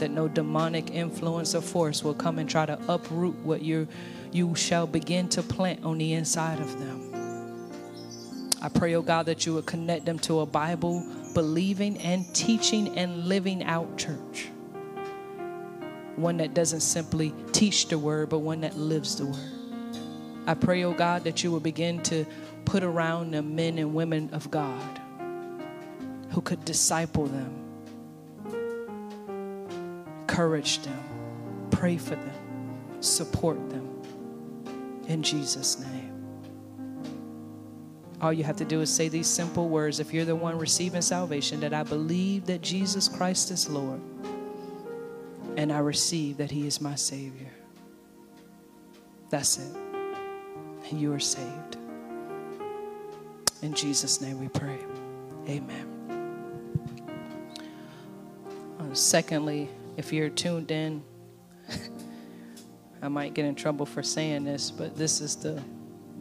[0.00, 3.88] that no demonic influence or force will come and try to uproot what you
[4.32, 7.10] you shall begin to plant on the inside of them.
[8.62, 12.96] I pray, oh God, that you would connect them to a Bible believing and teaching
[12.98, 14.48] and living out church.
[16.16, 20.46] One that doesn't simply teach the word, but one that lives the word.
[20.46, 22.26] I pray, oh God, that you will begin to
[22.64, 25.00] put around them men and women of God
[26.30, 27.59] who could disciple them
[30.40, 33.86] encourage them, pray for them, support them.
[35.06, 36.14] In Jesus' name.
[38.22, 41.02] All you have to do is say these simple words if you're the one receiving
[41.02, 44.00] salvation that I believe that Jesus Christ is Lord
[45.58, 47.52] and I receive that He is my Savior.
[49.28, 49.76] That's it.
[50.90, 51.76] And you are saved.
[53.60, 54.78] In Jesus' name we pray.
[55.46, 55.86] Amen.
[58.78, 61.02] Uh, secondly, if you're tuned in,
[63.02, 65.62] I might get in trouble for saying this, but this is the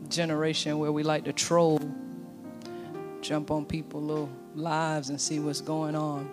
[0.07, 1.79] generation where we like to troll,
[3.21, 6.29] jump on people's little lives and see what's going on.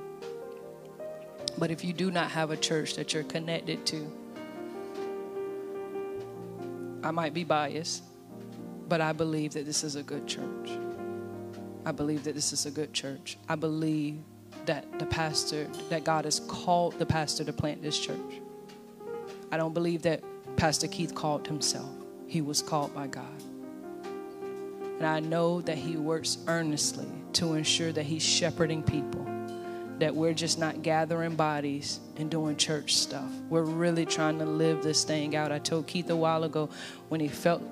[1.59, 4.13] But if you do not have a church that you're connected to,
[7.03, 8.03] I might be biased,
[8.89, 10.71] but I believe that this is a good church.
[11.85, 13.39] I believe that this is a good church.
[13.49, 14.19] I believe
[14.67, 18.41] that the pastor, that God has called the pastor to plant this church.
[19.51, 20.23] I don't believe that
[20.57, 21.91] Pastor Keith called himself,
[22.27, 23.43] he was called by God.
[24.99, 29.27] And I know that he works earnestly to ensure that he's shepherding people,
[29.99, 33.31] that we're just not gathering bodies and doing church stuff.
[33.51, 35.53] We're really trying to live this thing out.
[35.53, 36.71] I told Keith a while ago
[37.11, 37.63] when he felt,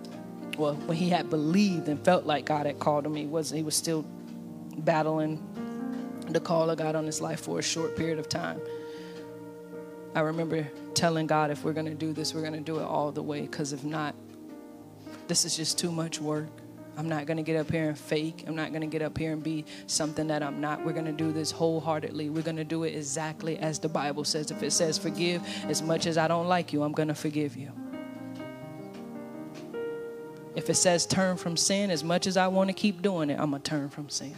[0.58, 3.62] well, when he had believed and felt like God had called him, he was, he
[3.62, 4.02] was still
[4.78, 5.42] battling
[6.34, 8.60] the call of God on his life for a short period of time.
[10.14, 12.84] I remember telling God, if we're going to do this, we're going to do it
[12.84, 14.14] all the way, because if not,
[15.26, 16.48] this is just too much work.
[16.96, 18.44] I'm not going to get up here and fake.
[18.46, 20.84] I'm not going to get up here and be something that I'm not.
[20.84, 22.30] We're going to do this wholeheartedly.
[22.30, 24.52] We're going to do it exactly as the Bible says.
[24.52, 27.56] If it says forgive, as much as I don't like you, I'm going to forgive
[27.56, 27.72] you.
[30.54, 33.40] If it says turn from sin, as much as I want to keep doing it,
[33.40, 34.36] I'm going to turn from sin.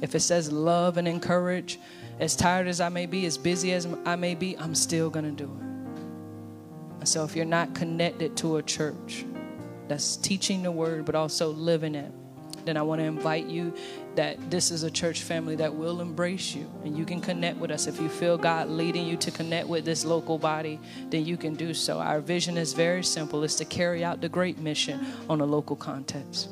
[0.00, 1.78] If it says love and encourage,
[2.18, 5.24] as tired as I may be, as busy as I may be, I'm still going
[5.24, 7.06] to do it.
[7.06, 9.24] So if you're not connected to a church
[9.88, 12.12] that's teaching the word but also living it,
[12.64, 13.74] then I want to invite you
[14.16, 17.70] that this is a church family that will embrace you and you can connect with
[17.70, 17.86] us.
[17.86, 20.78] If you feel God leading you to connect with this local body,
[21.08, 21.98] then you can do so.
[22.00, 25.76] Our vision is very simple it's to carry out the great mission on a local
[25.76, 26.50] context.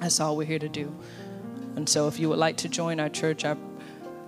[0.00, 0.94] That's all we're here to do.
[1.76, 3.56] And so if you would like to join our church, I,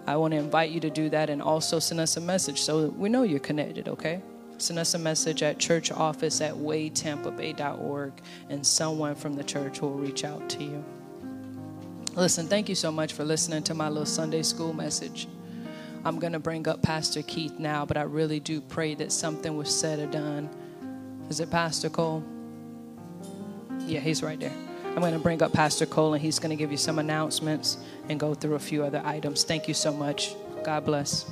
[0.07, 2.89] I want to invite you to do that and also send us a message so
[2.89, 4.23] we know you're connected, okay?
[4.59, 8.13] Send us a message at church office at waytampabay.org
[8.51, 10.85] and someone from the church will reach out to you.
[12.15, 15.29] Listen, thank you so much for listening to my little Sunday school message.
[16.05, 19.57] I'm going to bring up Pastor Keith now, but I really do pray that something
[19.57, 20.49] was said or done.
[21.29, 22.25] Is it Pastor Cole?
[23.87, 24.68] Yeah, he's right there.
[24.99, 27.77] I'm going to bring up Pastor Cole and he's going to give you some announcements
[28.09, 29.45] and go through a few other items.
[29.45, 30.35] Thank you so much.
[30.65, 31.25] God bless.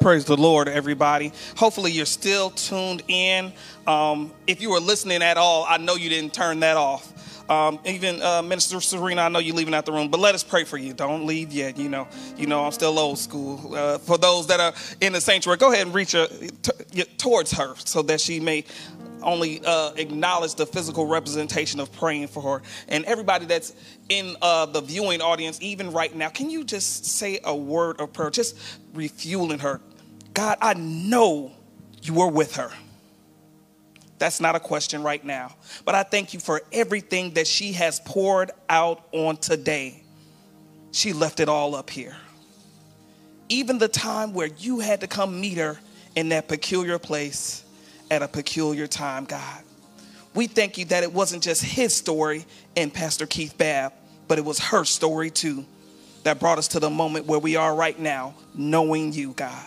[0.00, 1.32] Praise the Lord, everybody.
[1.56, 3.52] Hopefully, you're still tuned in.
[3.88, 7.12] Um, if you were listening at all, I know you didn't turn that off.
[7.48, 10.42] Um, even uh, Minister Sarina, I know you're leaving out the room, but let us
[10.44, 10.92] pray for you.
[10.92, 11.76] Don't leave yet.
[11.76, 13.74] You know, you know, I'm still old school.
[13.74, 17.74] Uh, for those that are in the sanctuary, go ahead and reach t- towards her
[17.76, 18.64] so that she may
[19.22, 22.62] only uh, acknowledge the physical representation of praying for her.
[22.88, 23.72] And everybody that's
[24.08, 28.12] in uh, the viewing audience, even right now, can you just say a word of
[28.12, 28.58] prayer, just
[28.94, 29.80] refueling her?
[30.34, 31.52] God, I know
[32.02, 32.72] you were with her.
[34.22, 35.52] That's not a question right now.
[35.84, 40.04] But I thank you for everything that she has poured out on today.
[40.92, 42.14] She left it all up here.
[43.48, 45.76] Even the time where you had to come meet her
[46.14, 47.64] in that peculiar place
[48.12, 49.64] at a peculiar time, God.
[50.34, 52.44] We thank you that it wasn't just his story
[52.76, 53.92] and Pastor Keith Babb,
[54.28, 55.66] but it was her story too
[56.22, 59.66] that brought us to the moment where we are right now, knowing you, God.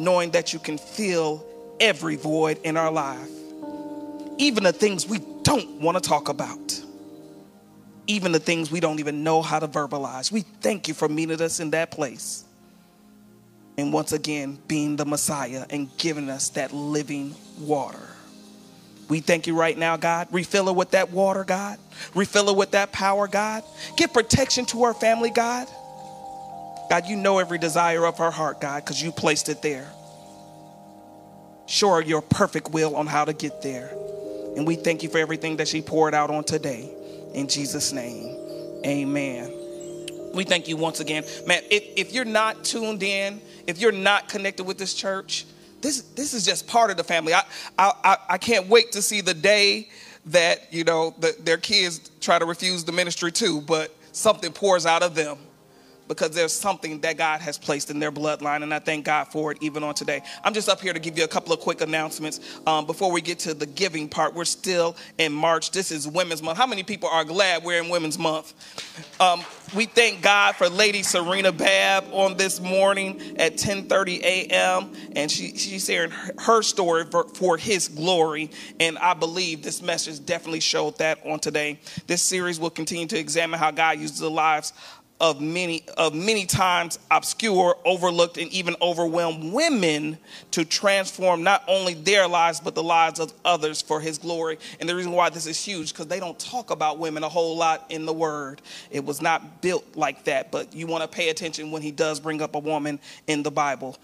[0.00, 1.46] Knowing that you can fill
[1.80, 3.28] every void in our life,
[4.38, 6.82] even the things we don't want to talk about,
[8.06, 10.32] even the things we don't even know how to verbalize.
[10.32, 12.44] We thank you for meeting us in that place.
[13.76, 17.98] And once again, being the Messiah and giving us that living water.
[19.08, 20.28] We thank you right now, God.
[20.30, 21.78] Refill her with that water, God.
[22.14, 23.62] Refill her with that power, God.
[23.96, 25.68] Give protection to her family, God.
[26.88, 29.90] God, you know every desire of her heart, God, because you placed it there.
[31.68, 33.90] Her your perfect will on how to get there.
[34.56, 36.90] And we thank you for everything that she poured out on today.
[37.34, 38.36] In Jesus' name,
[38.86, 39.52] amen.
[40.32, 41.24] We thank you once again.
[41.46, 45.46] Man, if, if you're not tuned in, if you're not connected with this church,
[45.80, 47.34] this, this is just part of the family.
[47.34, 47.42] I,
[47.78, 49.88] I, I can't wait to see the day
[50.26, 54.86] that, you know, the, their kids try to refuse the ministry too, but something pours
[54.86, 55.38] out of them
[56.08, 59.52] because there's something that God has placed in their bloodline, and I thank God for
[59.52, 60.22] it even on today.
[60.42, 63.20] I'm just up here to give you a couple of quick announcements um, before we
[63.20, 64.34] get to the giving part.
[64.34, 65.70] We're still in March.
[65.70, 66.58] This is Women's Month.
[66.58, 68.54] How many people are glad we're in Women's Month?
[69.20, 69.42] Um,
[69.74, 74.92] we thank God for Lady Sarina Babb on this morning at 10:30 a.m.
[75.16, 78.50] and she, she's sharing her story for, for His glory,
[78.80, 81.80] and I believe this message definitely showed that on today.
[82.06, 84.72] This series will continue to examine how God uses the lives
[85.20, 90.18] of many of many times obscure, overlooked, and even overwhelmed women
[90.50, 94.58] to transform not only their lives but the lives of others for His glory.
[94.80, 97.56] And the reason why this is huge because they don't talk about women a whole
[97.56, 98.60] lot in the Word.
[98.90, 102.18] It was not built like that, but you want to pay attention when He does
[102.18, 102.98] bring up a woman
[103.28, 103.96] in the Bible.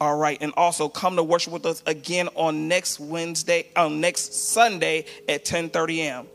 [0.00, 4.34] All right, and also come to worship with us again on next Wednesday, on next
[4.34, 6.26] Sunday at 10:30 a.m.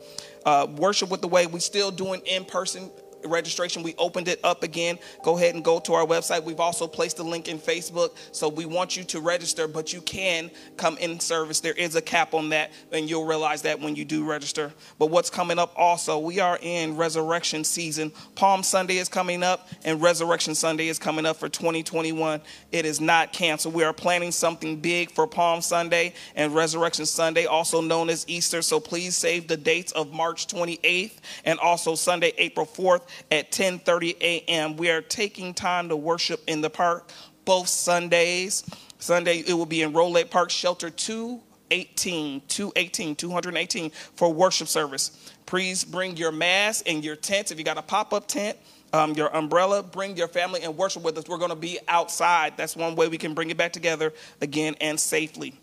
[0.45, 2.89] Uh, worship with the way we still doing in person
[3.25, 3.83] registration.
[3.83, 4.99] We opened it up again.
[5.23, 6.43] Go ahead and go to our website.
[6.43, 8.15] We've also placed a link in Facebook.
[8.31, 11.59] So we want you to register, but you can come in service.
[11.59, 14.71] There is a cap on that, and you'll realize that when you do register.
[14.97, 18.11] But what's coming up also, we are in resurrection season.
[18.35, 22.41] Palm Sunday is coming up, and Resurrection Sunday is coming up for 2021.
[22.71, 23.73] It is not canceled.
[23.73, 28.61] We are planning something big for Palm Sunday and Resurrection Sunday, also known as Easter.
[28.61, 33.01] So please save the dates of March 28th and also Sunday, April 4th
[33.31, 34.77] at 10:30 a.m.
[34.77, 37.11] We are taking time to worship in the park
[37.45, 38.63] both Sundays.
[38.99, 45.33] Sunday it will be in Rowlett Park Shelter 218, 218, 218 for worship service.
[45.45, 47.51] Please bring your mask and your tents.
[47.51, 48.57] If you got a pop-up tent,
[48.93, 51.27] um, your umbrella, bring your family and worship with us.
[51.27, 52.53] We're going to be outside.
[52.57, 55.59] That's one way we can bring it back together again and safely.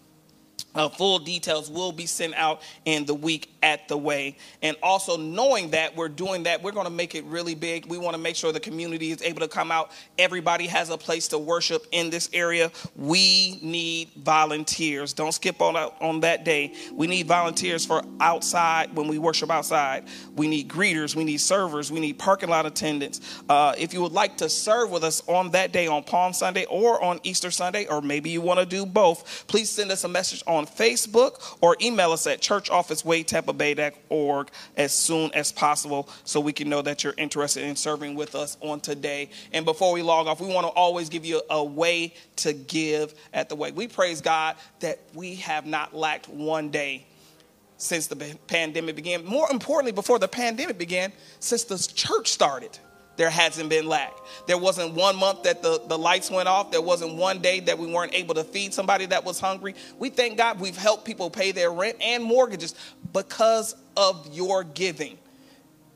[0.75, 4.37] Uh, full details will be sent out in the week at the way.
[4.63, 7.87] And also knowing that we're doing that, we're going to make it really big.
[7.87, 9.91] We want to make sure the community is able to come out.
[10.19, 12.71] Everybody has a place to worship in this area.
[12.95, 15.13] We need volunteers.
[15.13, 16.75] Don't skip on on that day.
[16.93, 20.05] We need volunteers for outside when we worship outside.
[20.37, 21.17] We need greeters.
[21.17, 21.91] We need servers.
[21.91, 23.21] We need parking lot attendants.
[23.49, 26.67] Uh, if you would like to serve with us on that day on Palm Sunday
[26.67, 30.09] or on Easter Sunday, or maybe you want to do both, please send us a
[30.09, 32.41] message on Facebook or email us at
[33.57, 38.35] churchofficewaytampabay.org as soon as possible so we can know that you're interested in serving with
[38.35, 39.31] us on today.
[39.53, 43.15] And before we log off, we want to always give you a way to give
[43.33, 43.73] at the way.
[43.73, 47.07] We praise God that we have not lacked one day
[47.79, 49.25] since the pandemic began.
[49.25, 52.79] More importantly, before the pandemic began, since the church started
[53.17, 54.15] there hasn't been lack.
[54.47, 56.71] There wasn't one month that the, the lights went off.
[56.71, 59.75] There wasn't one day that we weren't able to feed somebody that was hungry.
[59.99, 62.75] We thank God we've helped people pay their rent and mortgages
[63.13, 65.19] because of your giving.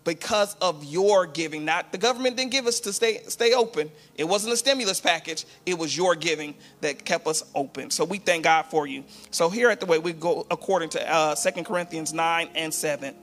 [0.04, 1.66] Because of your giving.
[1.66, 3.90] Not the government didn't give us to stay stay open.
[4.16, 5.44] It wasn't a stimulus package.
[5.66, 7.90] It was your giving that kept us open.
[7.90, 9.04] So we thank God for you.
[9.30, 13.14] So here at the way we go according to uh, 2 Corinthians 9 and 7.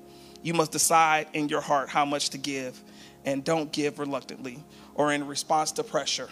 [0.43, 2.79] You must decide in your heart how much to give
[3.28, 4.63] and don't give reluctantly
[4.95, 6.30] or in response to pressure.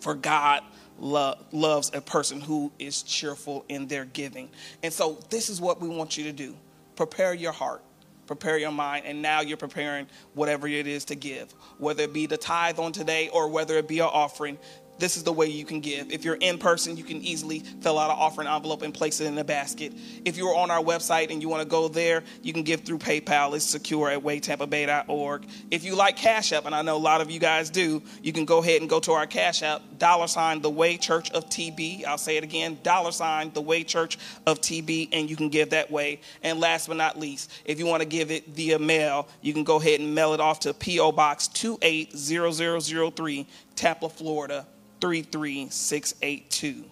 [0.00, 0.62] For God
[0.96, 4.48] lo- loves a person who is cheerful in their giving.
[4.84, 6.54] And so, this is what we want you to do
[6.94, 7.82] prepare your heart,
[8.28, 12.26] prepare your mind, and now you're preparing whatever it is to give, whether it be
[12.26, 14.56] the tithe on today or whether it be an offering
[14.98, 16.10] this is the way you can give.
[16.10, 19.26] If you're in person, you can easily fill out an offering envelope and place it
[19.26, 19.92] in a basket.
[20.24, 22.98] If you're on our website and you want to go there, you can give through
[22.98, 23.54] PayPal.
[23.54, 25.46] It's secure at waytampabay.org.
[25.70, 28.32] If you like Cash App, and I know a lot of you guys do, you
[28.32, 31.48] can go ahead and go to our Cash App, dollar sign the Way Church of
[31.48, 32.04] TB.
[32.04, 35.70] I'll say it again, dollar sign the Way Church of TB, and you can give
[35.70, 36.20] that way.
[36.42, 39.64] And last but not least, if you want to give it via mail, you can
[39.64, 41.12] go ahead and mail it off to P.O.
[41.12, 43.46] Box 280003,
[43.76, 44.66] Tampa, Florida
[45.00, 46.84] 33682.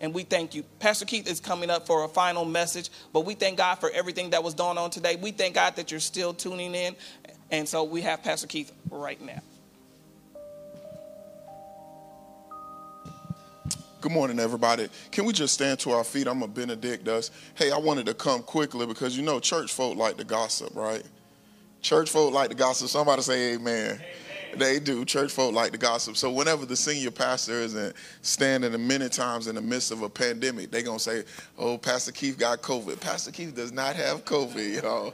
[0.00, 0.62] And we thank you.
[0.78, 4.30] Pastor Keith is coming up for a final message, but we thank God for everything
[4.30, 5.16] that was going on today.
[5.16, 6.94] We thank God that you're still tuning in.
[7.50, 9.40] And so we have Pastor Keith right now.
[14.00, 14.88] Good morning, everybody.
[15.10, 16.28] Can we just stand to our feet?
[16.28, 17.32] I'm a Benedict us.
[17.56, 21.02] Hey, I wanted to come quickly because you know church folk like to gossip, right?
[21.82, 22.88] Church folk like to gossip.
[22.88, 23.94] Somebody say amen.
[23.96, 24.00] amen.
[24.56, 25.04] They do.
[25.04, 26.16] Church folk like to gossip.
[26.16, 30.70] So whenever the senior pastor isn't standing many times in the midst of a pandemic,
[30.70, 31.24] they're going to say,
[31.58, 33.00] oh, Pastor Keith got COVID.
[33.00, 35.12] Pastor Keith does not have COVID, know.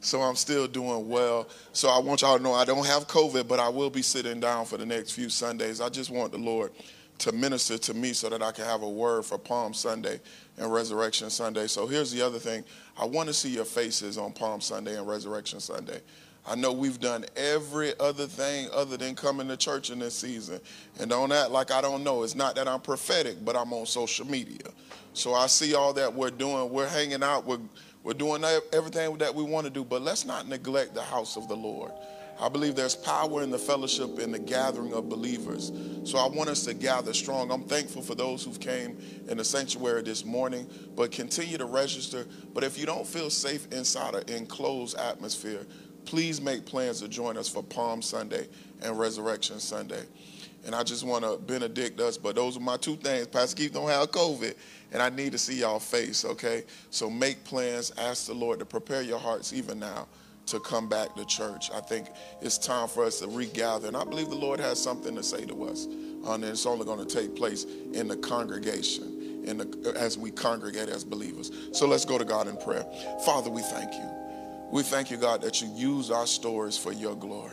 [0.00, 1.48] So I'm still doing well.
[1.72, 4.40] So I want y'all to know I don't have COVID, but I will be sitting
[4.40, 5.80] down for the next few Sundays.
[5.80, 6.72] I just want the Lord
[7.18, 10.20] to minister to me so that I can have a word for Palm Sunday
[10.58, 11.68] and Resurrection Sunday.
[11.68, 12.64] So here's the other thing.
[12.98, 16.00] I want to see your faces on Palm Sunday and Resurrection Sunday.
[16.44, 20.60] I know we've done every other thing other than coming to church in this season.
[20.98, 22.24] And don't act like I don't know.
[22.24, 24.66] It's not that I'm prophetic, but I'm on social media.
[25.14, 26.70] So I see all that we're doing.
[26.70, 27.46] We're hanging out.
[27.46, 27.60] We're,
[28.02, 28.42] we're doing
[28.72, 29.84] everything that we want to do.
[29.84, 31.92] But let's not neglect the house of the Lord.
[32.40, 35.70] I believe there's power in the fellowship in the gathering of believers.
[36.02, 37.52] So I want us to gather strong.
[37.52, 38.98] I'm thankful for those who've came
[39.28, 42.26] in the sanctuary this morning, but continue to register.
[42.52, 45.66] But if you don't feel safe inside an enclosed atmosphere,
[46.04, 48.48] please make plans to join us for Palm Sunday
[48.82, 50.02] and Resurrection Sunday.
[50.64, 53.26] And I just want to benedict us, but those are my two things.
[53.26, 54.54] Pastor Keith don't have COVID,
[54.92, 56.62] and I need to see y'all face, okay?
[56.90, 60.06] So make plans, ask the Lord to prepare your hearts even now
[60.46, 61.70] to come back to church.
[61.72, 62.08] I think
[62.40, 65.44] it's time for us to regather, and I believe the Lord has something to say
[65.46, 65.86] to us.
[65.86, 70.88] and it's only going to take place in the congregation, in the, as we congregate
[70.88, 71.50] as believers.
[71.72, 72.84] So let's go to God in prayer.
[73.24, 74.21] Father, we thank you.
[74.72, 77.52] We thank you, God, that you use our stories for your glory.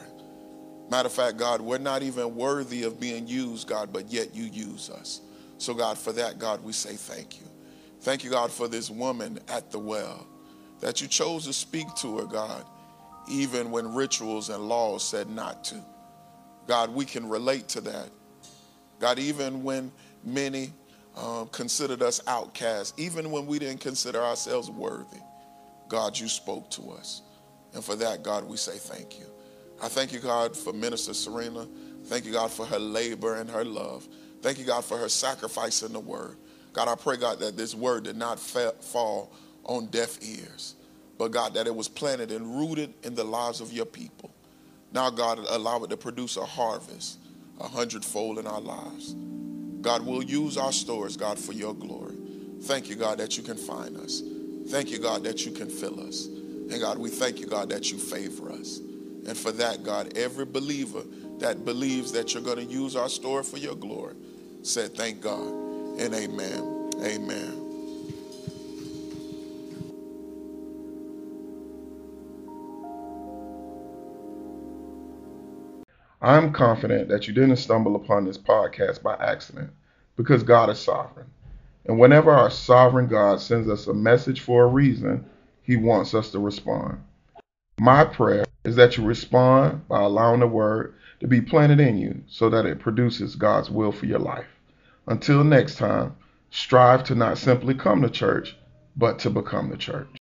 [0.90, 4.46] Matter of fact, God, we're not even worthy of being used, God, but yet you
[4.46, 5.20] use us.
[5.58, 7.46] So, God, for that, God, we say thank you.
[8.00, 10.26] Thank you, God, for this woman at the well,
[10.80, 12.64] that you chose to speak to her, God,
[13.30, 15.84] even when rituals and laws said not to.
[16.68, 18.10] God, we can relate to that.
[19.00, 19.92] God, even when
[20.24, 20.72] many
[21.18, 25.20] um, considered us outcasts, even when we didn't consider ourselves worthy.
[25.90, 27.22] God, you spoke to us.
[27.74, 29.26] And for that, God, we say thank you.
[29.82, 31.68] I thank you, God, for Minister Sarina.
[32.06, 34.08] Thank you, God, for her labor and her love.
[34.42, 36.38] Thank you, God, for her sacrifice in the word.
[36.74, 39.32] God, I pray, God, that this word did not fa- fall
[39.66, 40.76] on deaf ears,
[41.18, 44.32] but God, that it was planted and rooted in the lives of your people.
[44.92, 47.20] Now, God, allow it to produce a harvest,
[47.60, 49.16] a hundredfold in our lives.
[49.82, 52.16] God, we'll use our stories, God, for your glory.
[52.64, 54.22] Thank you, God, that you can find us.
[54.70, 56.28] Thank you, God, that you can fill us.
[56.28, 58.80] And God, we thank you, God, that you favor us.
[58.80, 61.04] And for that, God, every believer
[61.40, 64.16] that believes that you're going to use our story for your glory
[64.64, 65.48] said, Thank God
[66.00, 66.92] and amen.
[67.04, 67.80] Amen.
[76.22, 79.72] I'm confident that you didn't stumble upon this podcast by accident
[80.18, 81.29] because God is sovereign.
[81.90, 85.26] And whenever our sovereign God sends us a message for a reason,
[85.64, 87.02] he wants us to respond.
[87.80, 92.22] My prayer is that you respond by allowing the word to be planted in you
[92.28, 94.46] so that it produces God's will for your life.
[95.08, 96.16] Until next time,
[96.52, 98.56] strive to not simply come to church,
[98.96, 100.16] but to become the church.